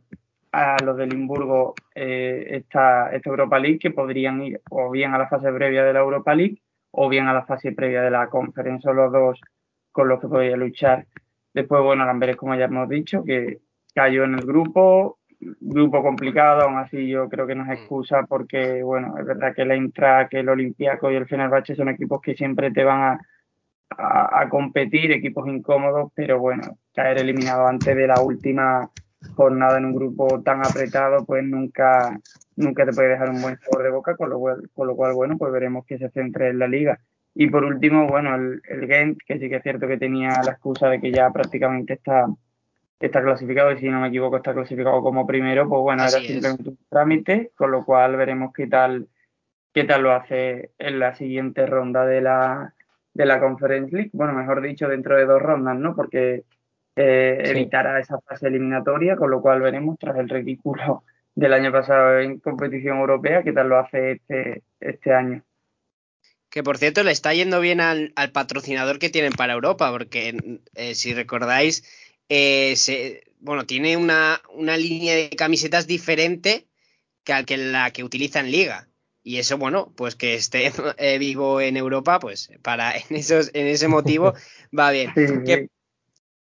[0.51, 5.19] a los de Limburgo eh, esta, esta Europa League, que podrían ir o bien a
[5.19, 8.29] la fase previa de la Europa League o bien a la fase previa de la
[8.29, 9.41] Conference, son los dos
[9.93, 11.07] con los que podría luchar.
[11.55, 13.59] Después, bueno, Lamberes, como ya hemos dicho, que
[13.95, 17.73] cayó en el grupo, grupo complicado, aún así yo creo que no es mm.
[17.73, 22.21] excusa porque, bueno, es verdad que la que el Olympiaco y el Fenerbahce son equipos
[22.21, 23.21] que siempre te van a,
[23.91, 28.91] a, competir, equipos incómodos, pero bueno, caer eliminado antes de la última
[29.35, 32.19] jornada en un grupo tan apretado, pues nunca,
[32.57, 35.15] nunca te puede dejar un buen sabor de boca, con lo, cual, con lo cual,
[35.15, 36.99] bueno, pues veremos que se centre en la liga.
[37.35, 40.53] Y por último, bueno, el, el Gent, que sí que es cierto que tenía la
[40.53, 42.27] excusa de que ya prácticamente está
[43.07, 46.71] está clasificado y si no me equivoco está clasificado como primero, pues bueno, era simplemente
[46.71, 49.09] un trámite, con lo cual veremos qué tal
[49.73, 52.75] qué tal lo hace en la siguiente ronda de la
[53.15, 55.95] de la Conference League, bueno, mejor dicho, dentro de dos rondas, ¿no?
[55.95, 56.45] Porque
[56.95, 62.19] eh, evitará esa fase eliminatoria, con lo cual veremos tras el ridículo del año pasado
[62.19, 65.43] en competición europea, qué tal lo hace este, este año.
[66.51, 70.37] Que por cierto le está yendo bien al, patrocinador que tienen para Europa, porque
[70.75, 71.85] eh, si recordáis,
[72.29, 76.67] eh, se, bueno, tiene una, una, línea de camisetas diferente
[77.25, 78.89] que, que la que utiliza en Liga.
[79.23, 83.67] y eso, bueno, pues que esté eh, vivo en Europa, pues para en, esos, en
[83.67, 84.35] ese motivo
[84.79, 85.13] va bien.
[85.15, 85.35] Sí, sí.
[85.45, 85.69] Que,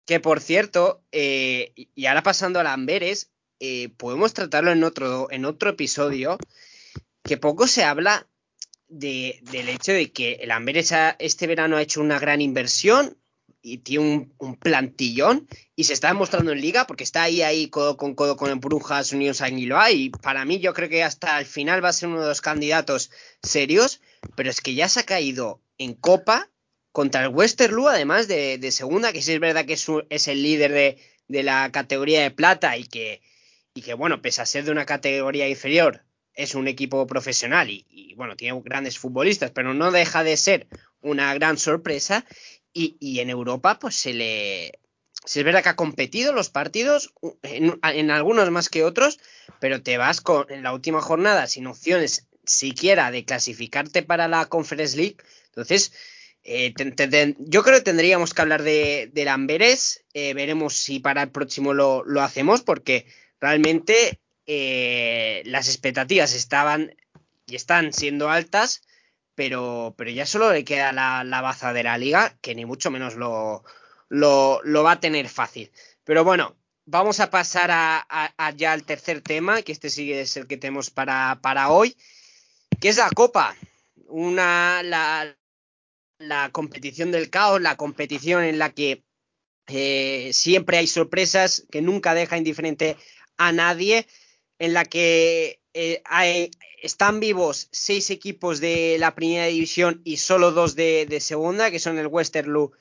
[0.06, 5.44] que, por cierto, eh, y ahora pasando a Lamberes, eh, podemos tratarlo en otro, en
[5.44, 6.38] otro episodio,
[7.24, 8.26] que poco se habla
[8.88, 13.18] de, del hecho de que el Amberes este verano ha hecho una gran inversión
[13.62, 17.68] y tiene un, un, plantillón y se está demostrando en liga porque está ahí, ahí
[17.68, 21.38] codo con codo con el Brujas Unión Aguiloa y para mí yo creo que hasta
[21.38, 23.10] el final va a ser uno de los candidatos
[23.42, 24.00] serios,
[24.36, 26.50] pero es que ya se ha caído en Copa
[26.92, 30.42] contra el Westerloo, además de, de segunda, que sí es verdad que es, es el
[30.42, 33.22] líder de, de, la categoría de plata y que,
[33.74, 37.86] y que, bueno, pese a ser de una categoría inferior, es un equipo profesional y,
[37.88, 40.66] y, bueno, tiene grandes futbolistas, pero no deja de ser
[41.00, 42.24] una gran sorpresa.
[43.00, 44.78] Y, en Europa, pues se le.
[45.24, 47.12] Si es verdad que ha competido los partidos,
[47.42, 49.18] en, en, algunos más que otros,
[49.60, 54.46] pero te vas con en la última jornada sin opciones siquiera de clasificarte para la
[54.46, 55.16] Conference League.
[55.46, 55.92] Entonces,
[56.44, 56.72] eh,
[57.38, 60.04] yo creo que tendríamos que hablar de, de Lamberes.
[60.14, 63.06] Eh, veremos si para el próximo lo, lo hacemos, porque
[63.40, 66.94] realmente eh, las expectativas estaban
[67.46, 68.82] y están siendo altas,
[69.38, 72.90] pero, pero ya solo le queda la, la, baza de la liga, que ni mucho
[72.90, 73.62] menos lo,
[74.08, 75.70] lo, va a tener fácil.
[76.02, 80.48] Pero bueno, vamos a pasar a, ya al tercer tema, que este sí es el
[80.48, 81.96] que tenemos para, para hoy,
[82.80, 83.54] que es la Copa.
[84.08, 85.38] Una, la,
[86.18, 89.04] la competición del caos, la competición en la que
[89.68, 92.96] eh, siempre hay sorpresas, que nunca deja indiferente
[93.36, 94.08] a nadie
[94.58, 96.50] en la que eh, hay,
[96.82, 101.98] están vivos seis equipos de la primera división y solo dos de, segunda, que son
[101.98, 102.72] el Westerloo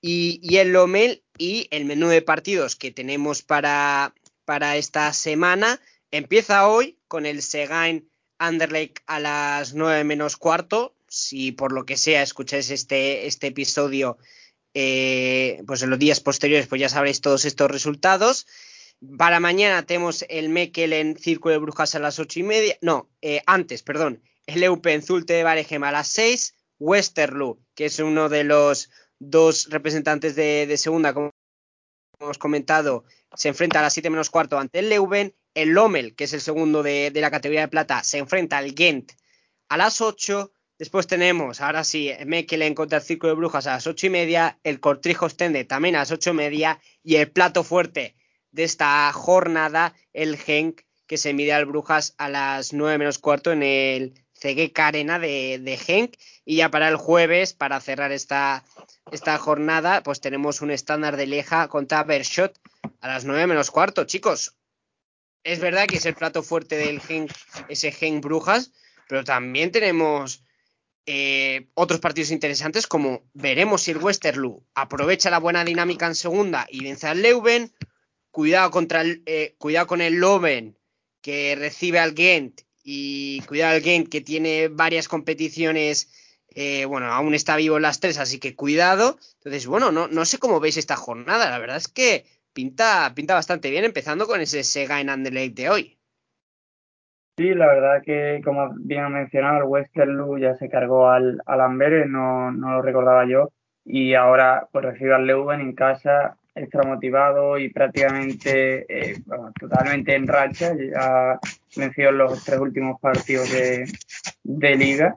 [0.00, 5.80] y, y, el Lomel, y el menú de partidos que tenemos para, para esta semana
[6.10, 10.94] empieza hoy con el Segain Anderlecht a las nueve menos cuarto.
[11.08, 14.18] Si por lo que sea escucháis este, este episodio,
[14.74, 18.46] eh, pues en los días posteriores, pues ya sabréis todos estos resultados.
[19.18, 22.78] Para mañana tenemos el Mekelen Círculo de Brujas a las ocho y media.
[22.80, 24.22] No, eh, antes, perdón.
[24.46, 26.54] El Eupen Zulte de Baregem a las seis.
[26.78, 31.30] Westerloo, que es uno de los dos representantes de, de, segunda, como
[32.20, 33.04] hemos comentado,
[33.34, 35.34] se enfrenta a las siete menos cuarto ante el Leuven.
[35.54, 38.74] El Lommel, que es el segundo de, de, la categoría de plata, se enfrenta al
[38.74, 39.12] Ghent
[39.68, 40.52] a las ocho.
[40.78, 44.58] Después tenemos, ahora sí, Mekelen contra el Círculo de Brujas a las ocho y media.
[44.62, 46.80] El Cortrijo Stende también a las ocho y media.
[47.02, 48.16] Y el plato fuerte
[48.52, 53.52] de esta jornada, el Genk, que se mide al Brujas a las 9 menos cuarto
[53.52, 56.16] en el CGK Arena de, de Genk.
[56.44, 58.64] Y ya para el jueves, para cerrar esta,
[59.12, 62.58] esta jornada, pues tenemos un estándar de Leja contra Bershot
[63.00, 64.04] a las 9 menos cuarto.
[64.04, 64.56] Chicos,
[65.44, 67.30] es verdad que es el plato fuerte del Genk,
[67.68, 68.72] ese Genk Brujas,
[69.08, 70.42] pero también tenemos
[71.06, 76.66] eh, otros partidos interesantes como veremos si el Westerloo aprovecha la buena dinámica en segunda
[76.68, 77.72] y vence al Leuven
[78.36, 80.76] cuidado contra el, eh, cuidado con el Loven
[81.22, 86.12] que recibe al Ghent y cuidado al Ghent que tiene varias competiciones
[86.54, 89.16] eh, bueno aún está vivo en las tres así que cuidado.
[89.38, 91.48] Entonces bueno no, no sé cómo veis esta jornada.
[91.48, 95.70] La verdad es que pinta pinta bastante bien empezando con ese Sega en Anderlecht de
[95.70, 95.98] hoy.
[97.38, 101.60] Sí, la verdad que, como bien ha mencionado, el Westerloo ya se cargó al, al
[101.62, 103.50] Amberes, no, no lo recordaba yo,
[103.84, 110.14] y ahora pues recibe al Leuven en casa extra motivado y prácticamente eh, bueno, totalmente
[110.14, 110.74] en racha.
[110.74, 111.38] Ya
[111.76, 113.86] venció los tres últimos partidos de,
[114.42, 115.16] de liga.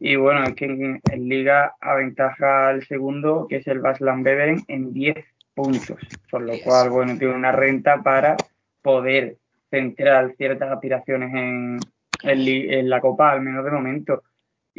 [0.00, 4.64] Y bueno, es que en, en, liga aventaja al segundo, que es el Baslan Beveren,
[4.68, 5.16] en 10
[5.54, 5.98] puntos.
[6.30, 8.36] Por lo cual, bueno, tiene una renta para
[8.82, 9.36] poder
[9.70, 11.78] centrar ciertas aspiraciones en,
[12.22, 14.22] en, en la Copa, al menos de momento.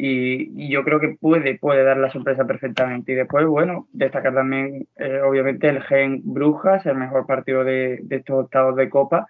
[0.02, 3.12] Y, y, yo creo que puede, puede dar la sorpresa perfectamente.
[3.12, 8.16] Y después, bueno, destacar también, eh, obviamente, el Gen Brujas, el mejor partido de, de,
[8.16, 9.28] estos octavos de Copa,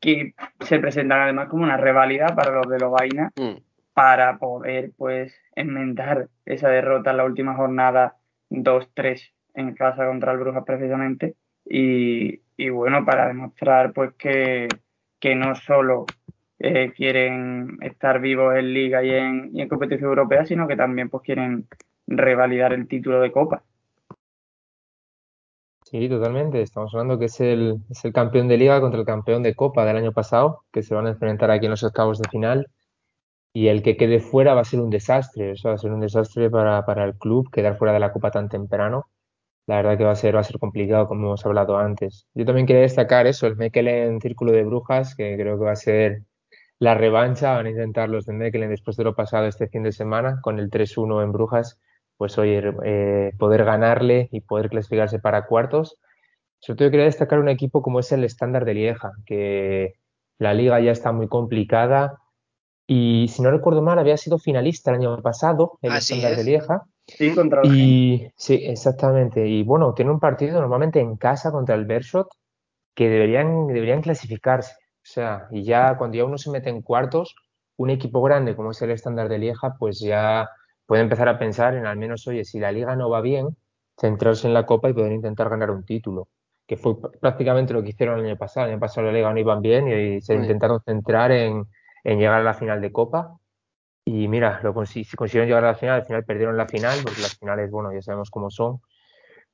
[0.00, 3.62] que se presentan además como una rivalidad para los de los Vainas, mm.
[3.94, 8.16] para poder, pues, enmendar esa derrota en la última jornada
[8.50, 11.36] 2-3 en casa contra el Brujas, precisamente.
[11.64, 14.66] Y, y bueno, para demostrar, pues, que,
[15.20, 16.06] que no solo
[16.62, 21.10] eh, quieren estar vivos en liga y en, y en, competición europea, sino que también
[21.10, 21.66] pues quieren
[22.06, 23.64] revalidar el título de Copa.
[25.84, 26.62] Sí, totalmente.
[26.62, 27.80] Estamos hablando que es el,
[28.14, 31.10] campeón de liga contra el campeón de Copa del año pasado, que se van a
[31.10, 32.68] enfrentar aquí en los octavos de final.
[33.52, 35.52] Y el que quede fuera va a ser un desastre.
[35.52, 38.48] Eso va a ser un desastre para, el club, quedar fuera de la Copa tan
[38.48, 39.06] temprano.
[39.66, 42.26] La verdad que va a ser, va a ser complicado, como hemos hablado antes.
[42.34, 45.76] Yo también quería destacar eso, el Mekelen Círculo de Brujas, que creo que va a
[45.76, 46.22] ser
[46.82, 49.92] la revancha, van a intentar los de Mechelen después de lo pasado este fin de
[49.92, 51.80] semana con el 3-1 en Brujas,
[52.16, 56.00] pues oye, eh, poder ganarle y poder clasificarse para cuartos.
[56.58, 59.94] Sobre todo quería destacar un equipo como es el estándar de Lieja, que
[60.38, 62.18] la liga ya está muy complicada
[62.84, 66.82] y si no recuerdo mal había sido finalista el año pasado el estándar de Lieja.
[67.06, 69.46] Sí, contra y, Sí, exactamente.
[69.46, 72.26] Y bueno, tiene un partido normalmente en casa contra el Bershot
[72.96, 74.81] que deberían, deberían clasificarse.
[75.12, 77.34] O sea, y ya cuando ya uno se mete en cuartos,
[77.76, 80.48] un equipo grande como es el estándar de Lieja, pues ya
[80.86, 83.54] puede empezar a pensar en al menos, oye, si la liga no va bien,
[84.00, 86.28] centrarse en la copa y poder intentar ganar un título,
[86.66, 88.64] que fue prácticamente lo que hicieron el año pasado.
[88.68, 91.66] El año pasado la liga no iban bien y, se intentaron centrar en,
[92.04, 93.38] en, llegar a la final de copa.
[94.06, 97.20] Y mira, lo, si consiguieron llegar a la final, al final perdieron la final, porque
[97.20, 98.80] las finales, bueno, ya sabemos cómo son.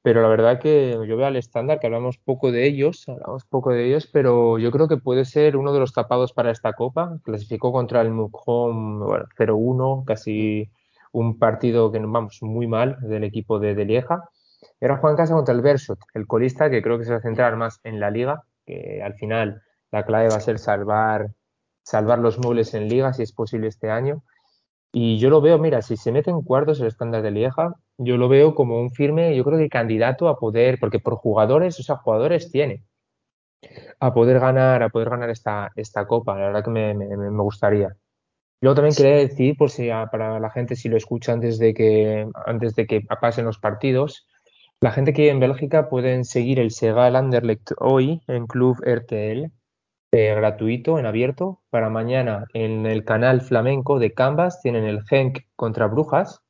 [0.03, 3.73] Pero la verdad que yo veo al estándar, que hablamos poco de ellos, hablamos poco
[3.73, 7.19] de ellos, pero yo creo que puede ser uno de los tapados para esta copa.
[7.25, 10.71] Clasificó contra el Mukhom bueno, 0-1, casi
[11.13, 14.29] un partido que vamos muy mal del equipo de, de Lieja.
[14.81, 17.57] Era Juan Casa contra el Bersot, el colista que creo que se va a centrar
[17.57, 21.31] más en la liga, que al final la clave va a ser salvar,
[21.83, 24.23] salvar los muebles en liga si es posible este año.
[24.93, 28.17] Y yo lo veo, mira, si se mete en cuartos el estándar de Lieja, yo
[28.17, 31.83] lo veo como un firme, yo creo que candidato a poder, porque por jugadores, o
[31.83, 32.85] sea, jugadores tiene,
[34.01, 36.39] a poder ganar, a poder ganar esta, esta copa.
[36.39, 37.95] La verdad que me, me, me gustaría.
[38.61, 42.27] Luego también quería decir, por si para la gente si lo escucha antes de que
[42.47, 44.27] antes de que pasen los partidos,
[44.81, 49.53] la gente que en Bélgica pueden seguir el Segal Anderlecht hoy en Club RTL
[50.11, 51.61] eh, gratuito, en abierto.
[51.71, 56.41] Para mañana en el canal flamenco de Canvas tienen el Genk contra Brujas.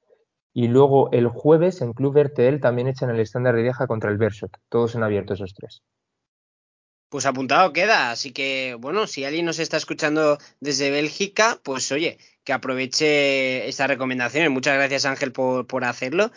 [0.54, 4.18] Y luego el jueves en Club RTL también echan el estándar de Lieja contra el
[4.18, 4.50] Bersot.
[4.68, 5.82] Todos en abierto esos tres.
[7.10, 12.18] Pues apuntado queda, así que bueno, si alguien nos está escuchando desde Bélgica, pues oye,
[12.44, 14.50] que aproveche estas recomendaciones.
[14.50, 16.30] Muchas gracias Ángel por, por hacerlo.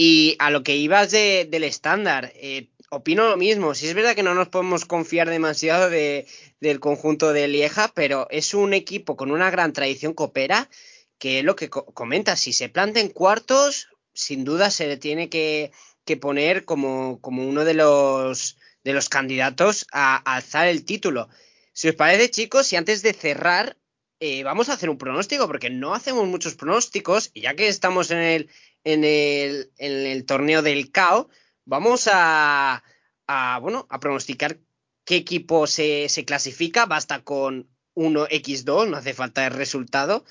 [0.00, 3.74] Y a lo que ibas de, del estándar, eh, opino lo mismo.
[3.74, 6.28] Si es verdad que no nos podemos confiar demasiado de,
[6.60, 10.70] del conjunto de Lieja, pero es un equipo con una gran tradición coopera,
[11.18, 14.98] que es lo que co comenta, si se planta en cuartos, sin duda se le
[14.98, 15.72] tiene que,
[16.20, 21.28] poner como, como uno de los de los candidatos a, alzar el título.
[21.72, 23.76] Si os parece, chicos, y antes de cerrar,
[24.20, 28.12] eh, vamos a hacer un pronóstico, porque no hacemos muchos pronósticos, y ya que estamos
[28.12, 28.50] en el,
[28.84, 31.28] en el, en el torneo del CAO,
[31.64, 32.82] vamos a,
[33.26, 34.58] a, bueno, a pronosticar
[35.04, 40.24] qué equipo se, se clasifica, basta con 1x2, no hace falta el resultado.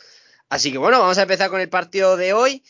[0.50, 2.64] Así que bueno, vamos a empezar con el partido de hoy,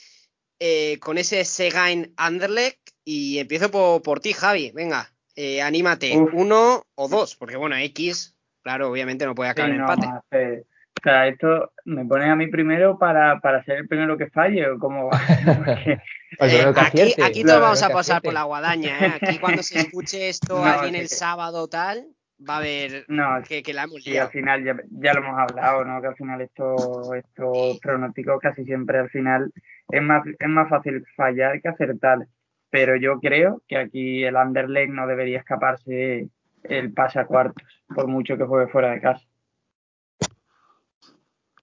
[0.60, 6.32] eh, con ese Segain Anderlecht, y empiezo por, por ti, Javi, venga eh, anímate, Uf.
[6.34, 10.08] uno o dos, porque bueno, X, claro, obviamente no puede acabar sí, en no, empate.
[10.08, 10.66] Hace,
[10.98, 14.70] o sea, esto me pones a mí primero para, para ser el primero que falle,
[14.70, 15.20] o cómo va.
[16.38, 19.14] Porque, eh, aquí, aquí todos vamos a pasar por la guadaña, ¿eh?
[19.22, 21.08] Aquí cuando se escuche esto no, alguien el que...
[21.08, 22.08] sábado tal,
[22.48, 24.28] va a haber no, que, que la hemos liado.
[24.28, 26.02] al final ya, ya, lo hemos hablado, ¿no?
[26.02, 29.52] Que al final esto, estos pronósticos casi siempre al final
[29.90, 32.28] es más, es más fácil fallar que acertar
[32.70, 36.30] pero yo creo que aquí el Anderlecht no debería escaparse
[36.64, 39.26] el pase a cuartos, por mucho que juegue fuera de casa.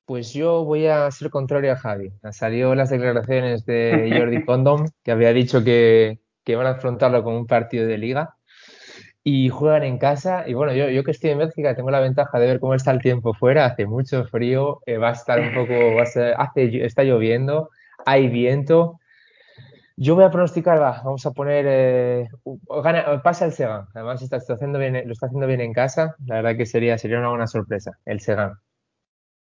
[0.06, 2.12] Pues yo voy a ser contrario a Javi.
[2.30, 7.34] Salió las declaraciones de Jordi Condom, que había dicho que, que van a afrontarlo con
[7.34, 8.36] un partido de liga.
[9.22, 10.44] Y juegan en casa.
[10.46, 12.90] Y bueno, yo, yo que estoy en Bélgica tengo la ventaja de ver cómo está
[12.90, 13.64] el tiempo fuera.
[13.64, 17.70] Hace mucho frío, eh, va a estar un poco, va a ser, hace, está lloviendo,
[18.04, 19.00] hay viento.
[19.96, 22.28] Yo voy a pronosticar, va, vamos a poner, eh,
[22.82, 23.86] gana, pasa el Segan.
[23.94, 26.16] Además está, está, haciendo bien, lo está haciendo bien en casa.
[26.26, 28.54] La verdad que sería, sería una buena sorpresa, el Segan.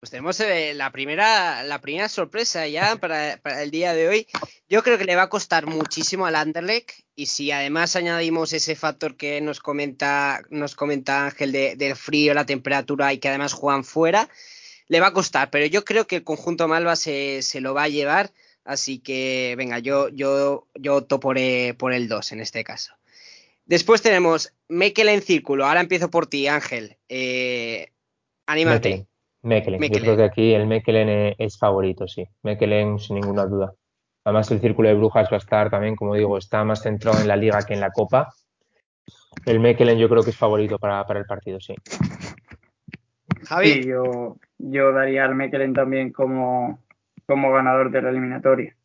[0.02, 4.28] Pues tenemos eh, la primera, la primera sorpresa ya para, el día de hoy.
[4.68, 8.76] Yo creo que le va a costar muchísimo al Anderlecht y si además añadimos ese
[8.76, 13.54] factor que nos comenta, nos comenta Ángel de, del frío, la temperatura y que además
[13.54, 14.28] juegan fuera,
[14.88, 15.52] le va a costar.
[15.52, 18.32] Pero yo creo que el conjunto Malva se, se lo va a llevar.
[18.64, 22.96] Así que, venga, yo, yo, yo opto por, eh, por el 2 en este caso.
[23.66, 25.68] Después tenemos Mekele en círculo.
[25.68, 26.98] Ahora empiezo por ti, Ángel.
[27.08, 27.92] Eh,
[28.48, 29.06] anímate.
[29.44, 29.82] Mekelen.
[29.82, 32.26] Yo creo que aquí el Mekelen es favorito, sí.
[32.44, 33.74] Mekelen sin ninguna duda.
[34.24, 37.28] Además, el círculo de brujas va a estar también, como digo, está más centrado en
[37.28, 38.30] la liga que en la copa.
[39.46, 41.74] El Mekelen yo creo que es favorito para, para el partido, sí.
[43.46, 43.74] Javi.
[43.74, 46.80] Sí, yo, yo daría al Mekelen también como,
[47.26, 48.76] como ganador de la eliminatoria.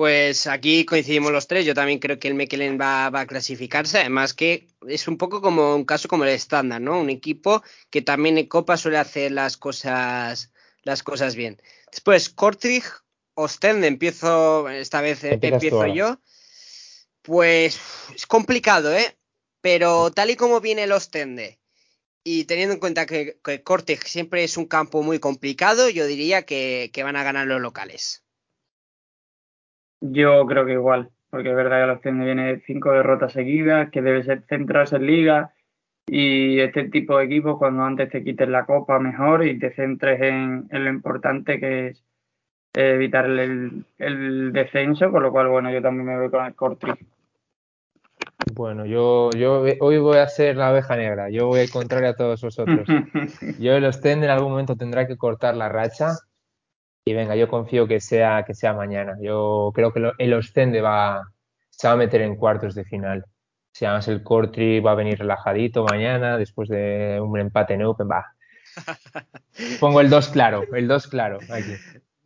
[0.00, 1.66] Pues aquí coincidimos los tres.
[1.66, 3.98] Yo también creo que el Mechelen va, va, a clasificarse.
[3.98, 6.98] Además que es un poco como un caso como el estándar, ¿no?
[6.98, 10.52] Un equipo que también en Copa suele hacer las cosas,
[10.84, 11.60] las cosas bien.
[11.92, 12.86] Después, Kortrijk,
[13.34, 16.18] Ostende, empiezo, esta vez empiezo yo.
[17.20, 17.78] Pues
[18.14, 19.18] es complicado, ¿eh?
[19.60, 21.60] Pero tal y como viene el Ostende,
[22.24, 26.46] y teniendo en cuenta que, que Kortrijk siempre es un campo muy complicado, yo diría
[26.46, 28.22] que, que van a ganar los locales.
[30.00, 34.02] Yo creo que igual, porque es verdad que los tiene viene cinco derrotas seguidas, que
[34.02, 35.52] debe ser centrarse en liga
[36.06, 40.20] y este tipo de equipos cuando antes te quites la copa mejor y te centres
[40.20, 42.02] en, en lo importante que es
[42.72, 46.92] evitar el, el, descenso, con lo cual bueno yo también me voy con el Cortri.
[48.54, 52.08] Bueno, yo, yo hoy voy a ser la oveja negra, yo voy a ir contrario
[52.08, 52.88] a todos vosotros.
[53.58, 56.16] Yo el Ostend en algún momento tendrá que cortar la racha
[57.04, 59.16] y venga, yo confío que sea, que sea mañana.
[59.20, 61.22] Yo creo que el Ostende va,
[61.70, 63.24] se va a meter en cuartos de final.
[63.72, 68.08] Si además el Cortri va a venir relajadito mañana, después de un empate en Open,
[68.10, 68.26] va.
[69.80, 71.74] Pongo el 2 claro, el 2 claro, aquí.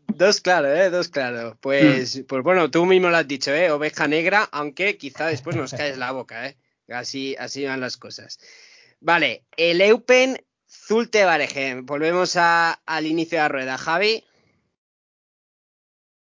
[0.08, 0.90] Dos claro, ¿eh?
[0.90, 1.56] Dos claro.
[1.60, 3.70] Pues, pues bueno, tú mismo lo has dicho, ¿eh?
[3.70, 6.56] Oveja negra, aunque quizá después nos caes la boca, ¿eh?
[6.88, 8.38] Así, así van las cosas.
[9.00, 11.86] Vale, el Eupen Zulte Baregem.
[11.86, 13.78] Volvemos a, al inicio de la rueda.
[13.78, 14.24] Javi.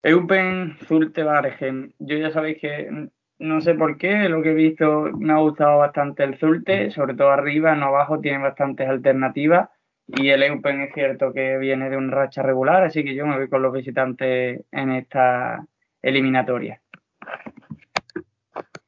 [0.03, 1.91] Eupen Zulte Baregem.
[1.99, 5.79] Yo ya sabéis que no sé por qué, lo que he visto me ha gustado
[5.79, 9.69] bastante el Zulte, sobre todo arriba, no abajo, tiene bastantes alternativas.
[10.07, 13.37] Y el Eupen es cierto que viene de un racha regular, así que yo me
[13.37, 15.65] voy con los visitantes en esta
[16.01, 16.81] eliminatoria.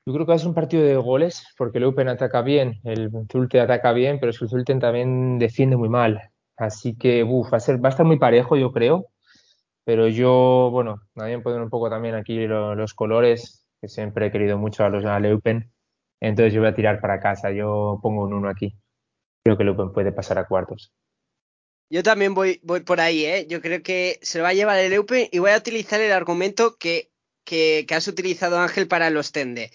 [0.05, 3.61] Yo creo que es un partido de goles, porque el Eupen ataca bien, el Zulte
[3.61, 6.19] ataca bien, pero el Zulte también defiende muy mal.
[6.57, 9.07] Así que uf, va, a ser, va a estar muy parejo, yo creo.
[9.85, 14.57] Pero yo, bueno, también poner un poco también aquí los, colores, que siempre he querido
[14.57, 15.71] mucho a los al Eupen.
[16.21, 18.77] Entonces yo voy a tirar para casa, yo pongo un 1 aquí.
[19.43, 20.93] Creo que el Eupen puede pasar a cuartos.
[21.89, 23.45] Yo también voy, voy por ahí, ¿eh?
[23.47, 26.13] Yo creo que se lo va a llevar el Eupen y voy a utilizar el
[26.13, 27.11] argumento que,
[27.43, 29.69] que, que has utilizado, Ángel, para los Tende.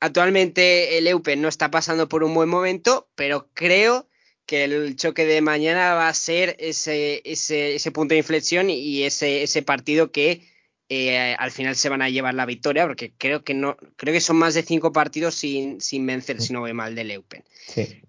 [0.00, 4.08] Actualmente el Eupen no está pasando por un buen momento, pero creo
[4.46, 9.04] que el choque de mañana va a ser ese, ese, ese punto de inflexión y
[9.04, 10.46] ese, ese partido que
[10.88, 14.20] eh, al final se van a llevar la victoria, porque creo que no, creo que
[14.20, 17.44] son más de cinco partidos sin, sin vencer, si no voy mal, del Eupen.
[17.66, 18.02] Sí.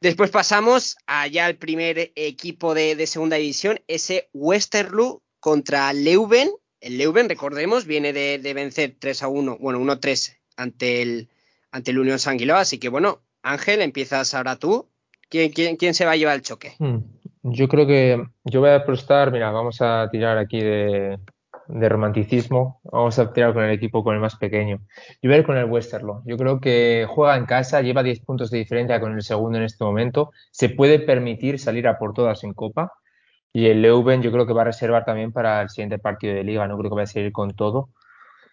[0.00, 6.50] Después pasamos allá al primer equipo de, de, segunda división, ese Westerlo contra Leuven.
[6.80, 11.28] El Leuven, recordemos, viene de, de vencer 3 a 1, bueno, 1-3 ante el,
[11.70, 12.56] ante el Unión Sanguiló.
[12.56, 14.88] Así que bueno, Ángel, empiezas ahora tú.
[15.28, 16.74] ¿Quién, quién, quién se va a llevar el choque?
[16.78, 16.98] Hmm.
[17.42, 21.18] Yo creo que yo voy a apostar, mira, vamos a tirar aquí de,
[21.68, 24.80] de romanticismo, vamos a tirar con el equipo con el más pequeño.
[25.22, 26.22] Yo voy a ir con el Westerlo.
[26.24, 29.64] Yo creo que juega en casa, lleva 10 puntos de diferencia con el segundo en
[29.64, 30.32] este momento.
[30.50, 32.92] Se puede permitir salir a por todas en Copa.
[33.52, 36.44] Y el Leuven yo creo que va a reservar también para el siguiente partido de
[36.44, 36.66] Liga.
[36.66, 37.90] No creo que vaya a seguir con todo.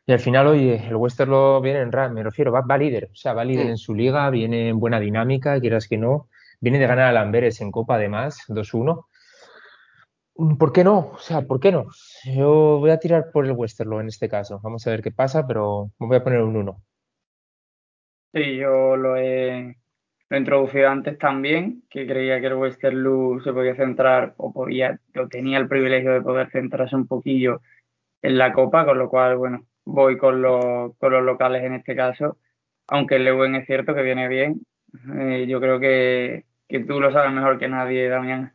[0.06, 3.10] Y al final, oye, el Westerlo viene en RAM, me refiero, va, va líder.
[3.12, 3.70] O sea, va líder mm.
[3.70, 6.28] en su liga, viene en buena dinámica, quieras que no.
[6.60, 9.06] Viene de ganar a Lamberes en Copa además, 2-1.
[10.60, 11.12] ¿Por qué no?
[11.14, 11.86] O sea, ¿por qué no?
[12.26, 14.60] Yo voy a tirar por el Westerlo en este caso.
[14.62, 16.82] Vamos a ver qué pasa, pero me voy a poner un 1.
[18.34, 19.78] Sí, yo lo he,
[20.30, 25.28] lo introducido antes también, que creía que el Westerlo se podía centrar o podía, o
[25.30, 27.62] tenía el privilegio de poder centrarse un poquillo
[28.22, 31.96] en la Copa, con lo cual, bueno, voy con los, con los locales en este
[31.96, 32.38] caso.
[32.88, 34.66] Aunque el Leuven es cierto que viene bien,
[35.18, 38.54] eh, yo creo que, que tú lo sabes mejor que nadie, Damián.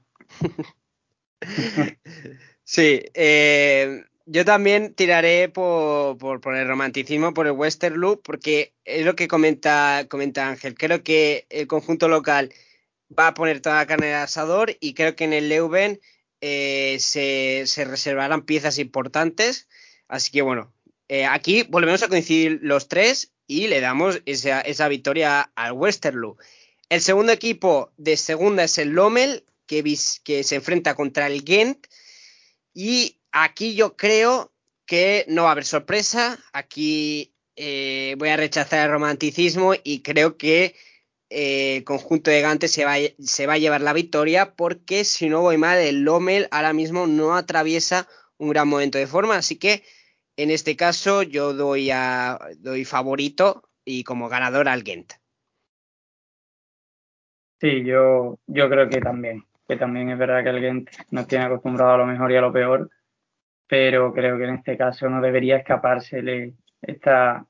[2.72, 9.16] Sí, eh, yo también tiraré por, por, el romanticismo, por el Westerlo, porque es lo
[9.16, 10.76] que comenta, comenta Ángel.
[10.76, 12.52] Creo que el conjunto local
[13.18, 16.00] va a poner toda la carne de asador y creo que en el Leuven
[16.40, 19.68] eh, se, se, reservarán piezas importantes.
[20.06, 20.72] Así que bueno,
[21.10, 26.36] eh, aquí volvemos a coincidir los tres y le damos esa, victoria al Westerlo.
[26.88, 29.82] El segundo equipo de segunda es el Lommel, que,
[30.22, 31.88] que se enfrenta contra el Ghent.
[32.72, 34.52] Y aquí yo creo
[34.86, 36.38] que no va a haber sorpresa.
[36.52, 40.76] Aquí eh, voy a rechazar el romanticismo y creo que
[41.28, 45.28] eh, el conjunto de Gante se va, se va, a llevar la victoria porque si
[45.28, 48.06] no voy mal, el Lommel ahora mismo no atraviesa
[48.38, 49.36] un gran momento de forma.
[49.36, 49.82] Así que
[50.42, 55.12] en este caso yo doy, a, doy favorito y como ganador al Ghent.
[57.60, 61.44] Sí, yo, yo creo que también que también es verdad que el Gent nos tiene
[61.44, 62.90] acostumbrado a lo mejor y a lo peor,
[63.68, 67.46] pero creo que en este caso no debería escapársele esta,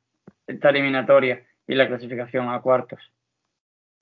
[0.46, 3.00] esta eliminatoria y la clasificación a cuartos.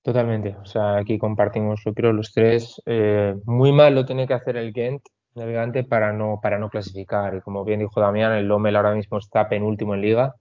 [0.02, 2.82] Totalmente, o sea, aquí compartimos, yo creo, los tres.
[2.86, 5.02] Eh, muy mal lo tiene que hacer el Ghent,
[5.38, 7.34] navegante, para no, para no clasificar.
[7.34, 10.34] Y como bien dijo Damián, el Lommel ahora mismo está penúltimo en liga.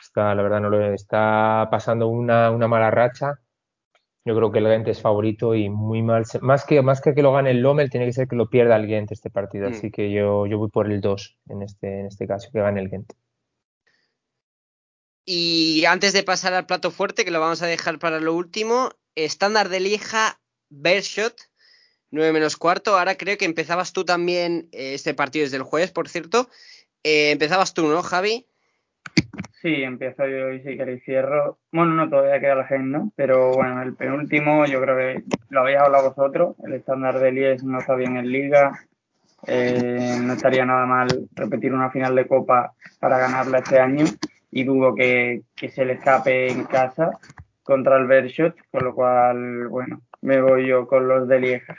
[0.00, 3.34] Está, la verdad, no lo está pasando una, una mala racha.
[4.24, 6.24] Yo creo que el Ghent es favorito y muy mal.
[6.40, 8.76] Más que, más que que lo gane el Lommel, tiene que ser que lo pierda
[8.76, 9.68] el Ghent este partido.
[9.68, 9.72] Mm.
[9.72, 12.80] Así que yo, yo voy por el 2 en este, en este caso, que gane
[12.80, 13.12] el Ghent.
[15.24, 18.90] Y antes de pasar al plato fuerte, que lo vamos a dejar para lo último,
[19.14, 21.34] estándar de Lieja, Bershot,
[22.12, 22.96] 9 menos cuarto.
[22.96, 26.48] Ahora creo que empezabas tú también, eh, este partido desde el jueves, por cierto.
[27.02, 28.46] Eh, empezabas tú, ¿no, Javi?
[29.60, 31.58] Sí, empiezo yo y si queréis cierro.
[31.72, 33.12] Bueno, no, todavía queda la gente, ¿no?
[33.16, 36.56] Pero bueno, el penúltimo yo creo que lo habéis hablado vosotros.
[36.64, 38.72] El estándar de Lies no está bien en liga.
[39.46, 44.04] Eh, no estaría nada mal repetir una final de Copa para ganarla este año
[44.52, 47.18] y dudo que, que se le escape en casa
[47.62, 51.76] contra el Bershot, con lo cual, bueno, me voy yo con los de Lieja.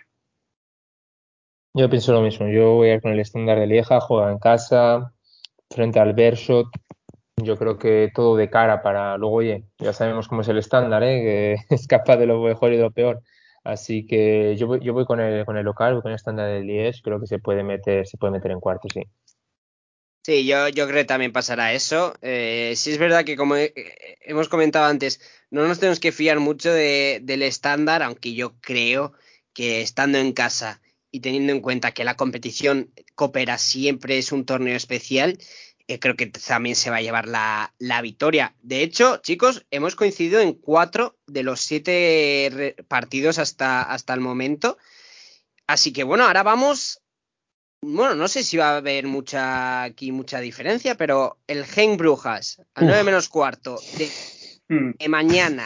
[1.74, 2.47] Yo pienso lo mismo.
[2.47, 5.13] Yo voy a ir con el estándar de Lieja, juega en casa,
[5.69, 6.67] frente al Bershot.
[7.38, 11.03] Yo creo que todo de cara para luego, oye, ya sabemos cómo es el estándar,
[11.03, 11.21] ¿eh?
[11.69, 13.21] que es capaz de lo mejor y de lo peor.
[13.63, 16.49] Así que yo voy, yo voy con el con el local, voy con el estándar
[16.49, 19.03] de Liège, creo que se puede meter, se puede meter en cuartos, sí.
[20.26, 22.13] Sí, yo, yo creo que también pasará eso.
[22.21, 23.74] Eh, sí es verdad que como he-
[24.21, 25.21] hemos comentado antes,
[25.51, 29.13] no nos tenemos que fiar mucho de- del estándar, aunque yo creo
[29.53, 30.82] que estando en casa
[31.14, 35.38] y teniendo en cuenta que la competición Coopera siempre es un torneo especial,
[35.88, 38.55] eh, creo que también se va a llevar la, la victoria.
[38.64, 44.80] De hecho, chicos, hemos coincidido en cuatro de los siete partidos hasta, hasta el momento.
[45.68, 46.99] Así que bueno, ahora vamos
[47.86, 52.59] bueno, no sé si va a haber mucha aquí mucha diferencia, pero el Gen Brujas
[52.74, 52.88] a Uf.
[52.88, 54.09] 9 menos cuarto de,
[54.70, 54.91] Hmm.
[54.97, 55.66] de mañana.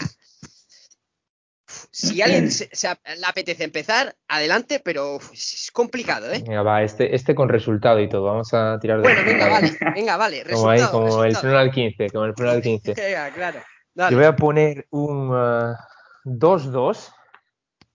[1.91, 6.41] Si alguien se, se le apetece empezar, adelante, pero es complicado, ¿eh?
[6.45, 8.23] Venga, va, este, este con resultado y todo.
[8.23, 10.43] Vamos a tirar de Bueno, venga, vale, venga, vale.
[10.43, 11.41] Como ahí, Resultado, como el resultado.
[11.41, 12.93] freno al 15, como el freno al 15.
[12.93, 13.59] Venga, claro.
[13.59, 14.15] Yo Dale.
[14.15, 15.75] voy a poner un ah,
[16.23, 17.11] 2-2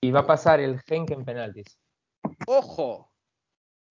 [0.01, 1.79] y va a pasar el Genk en penaltis.
[2.47, 3.12] Ojo.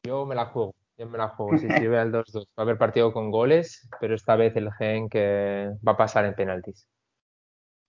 [0.03, 1.57] Yo me la juego, yo me la juego.
[1.57, 2.39] Sí, sí, voy al 2-2.
[2.39, 6.25] Va a haber partido con goles, pero esta vez el Genk eh, va a pasar
[6.25, 6.87] en penaltis.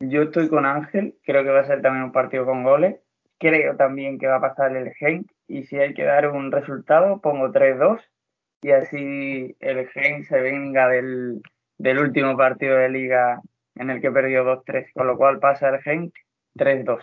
[0.01, 2.97] Yo estoy con Ángel, creo que va a ser también un partido con goles.
[3.39, 7.21] Creo también que va a pasar el Genk y si hay que dar un resultado
[7.21, 8.01] pongo 3-2
[8.63, 11.43] y así el Genk se venga del,
[11.79, 13.41] del último partido de liga
[13.75, 16.15] en el que perdió 2-3, con lo cual pasa el Genk
[16.57, 17.01] 3-2.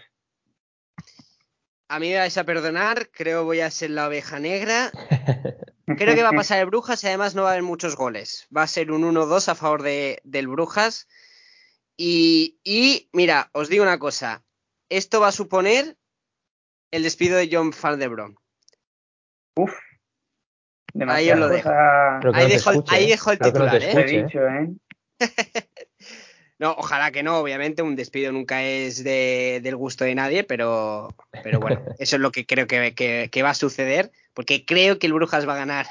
[1.89, 4.91] A mí me vais a perdonar, creo voy a ser la oveja negra.
[5.97, 8.47] Creo que va a pasar el Brujas y además no va a haber muchos goles.
[8.55, 11.07] Va a ser un 1-2 a favor de, del Brujas.
[12.01, 14.45] Y, y, mira, os digo una cosa.
[14.87, 15.97] Esto va a suponer
[16.91, 18.35] el despido de John Van Brom.
[19.57, 19.73] Uf,
[21.09, 21.69] Ahí os lo dejo.
[21.69, 23.07] Ahí no dejo el- escuche, ahí ¿eh?
[23.07, 23.89] dejo el Creo que no te titular, ¿eh?
[23.89, 24.23] escuche, ¿eh?
[24.23, 24.69] dicho, ¿eh?
[26.57, 31.13] No, ojalá que no, obviamente un despido nunca es de- del gusto de nadie, pero,
[31.43, 34.99] pero bueno, eso es lo que creo que, que- que va a suceder, porque creo
[34.99, 35.85] que el Brujas va a ganar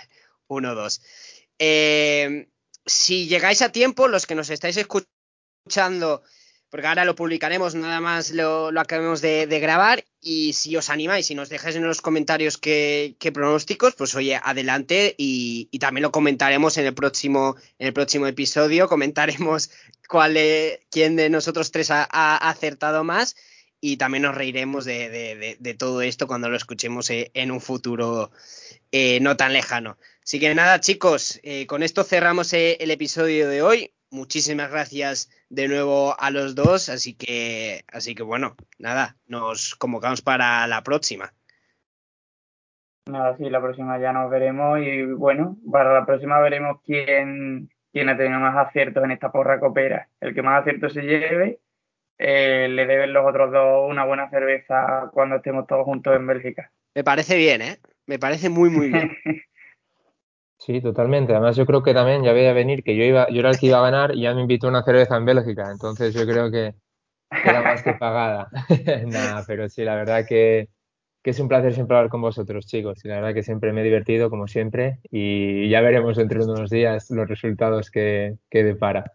[0.46, 1.02] 1-2.
[1.58, 2.48] Eh,
[2.86, 5.10] si llegáis a tiempo, los que nos estáis escuchando,
[6.70, 11.30] porque ahora lo publicaremos, nada más lo, lo acabemos de, grabar, y si os animáis
[11.30, 16.76] y nos dejáis en los comentarios qué, pronósticos, pues oye, adelante y, también lo comentaremos
[16.76, 19.70] en el próximo, en el próximo episodio, comentaremos
[20.08, 22.04] cuál es- quién de nosotros tres ha,
[22.36, 23.36] acertado más
[23.80, 28.30] y también nos reiremos de, todo esto cuando lo escuchemos eh, en un futuro
[28.92, 29.98] eh, no tan lejano.
[30.22, 33.92] Así que nada, chicos, eh, con esto cerramos eh, el episodio de hoy.
[34.10, 40.22] Muchísimas gracias de nuevo a los dos, así que, así que bueno, nada, nos convocamos
[40.22, 41.32] para la próxima.
[43.06, 48.08] Nada, sí, la próxima ya nos veremos y bueno, para la próxima veremos quién, quién
[48.08, 50.08] ha tenido más aciertos en esta porra copera.
[50.20, 51.60] El que más aciertos se lleve,
[52.18, 56.70] eh, le deben los otros dos una buena cerveza cuando estemos todos juntos en Bélgica.
[56.94, 57.78] Me parece bien, ¿eh?
[58.06, 59.16] Me parece muy, muy bien.
[60.58, 61.32] Sí, totalmente.
[61.32, 63.66] Además, yo creo que también ya veía venir que yo iba, yo era el que
[63.66, 65.70] iba a ganar y ya me invitó una cerveza en Bélgica.
[65.70, 66.74] Entonces yo creo que
[67.30, 68.50] era más que pagada.
[69.06, 70.68] Nada, pero sí, la verdad que,
[71.22, 73.04] que es un placer siempre hablar con vosotros, chicos.
[73.04, 74.98] Y la verdad que siempre me he divertido, como siempre.
[75.10, 79.12] Y ya veremos dentro de unos días los resultados que, que depara.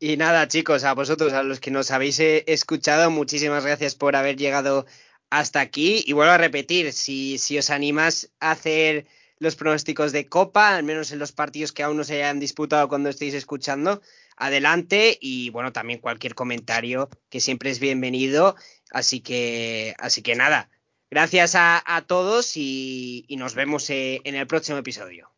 [0.00, 4.16] Y nada, chicos, a vosotros, a los que nos habéis eh, escuchado, muchísimas gracias por
[4.16, 4.86] haber llegado
[5.28, 6.02] hasta aquí.
[6.04, 9.06] Y vuelvo a repetir, si, si os animas a hacer
[9.40, 12.88] los pronósticos de Copa, al menos en los partidos que aún no se hayan disputado
[12.88, 14.02] cuando estéis escuchando.
[14.36, 18.54] Adelante y bueno, también cualquier comentario que siempre es bienvenido.
[18.90, 20.70] Así que, así que nada,
[21.10, 25.32] gracias a, todos y, y, nos vemos eh, en el próximo episodio.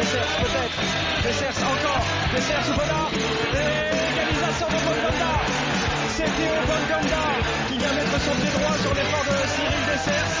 [0.00, 0.80] Dessers peut-être,
[1.22, 5.32] Dessers encore, Dessers ou Bonnard, égalisation de Bonganda
[6.16, 7.24] C'est Théo Bonganda
[7.68, 10.40] qui vient mettre son pied droit sur l'effort de Cyril Dessers.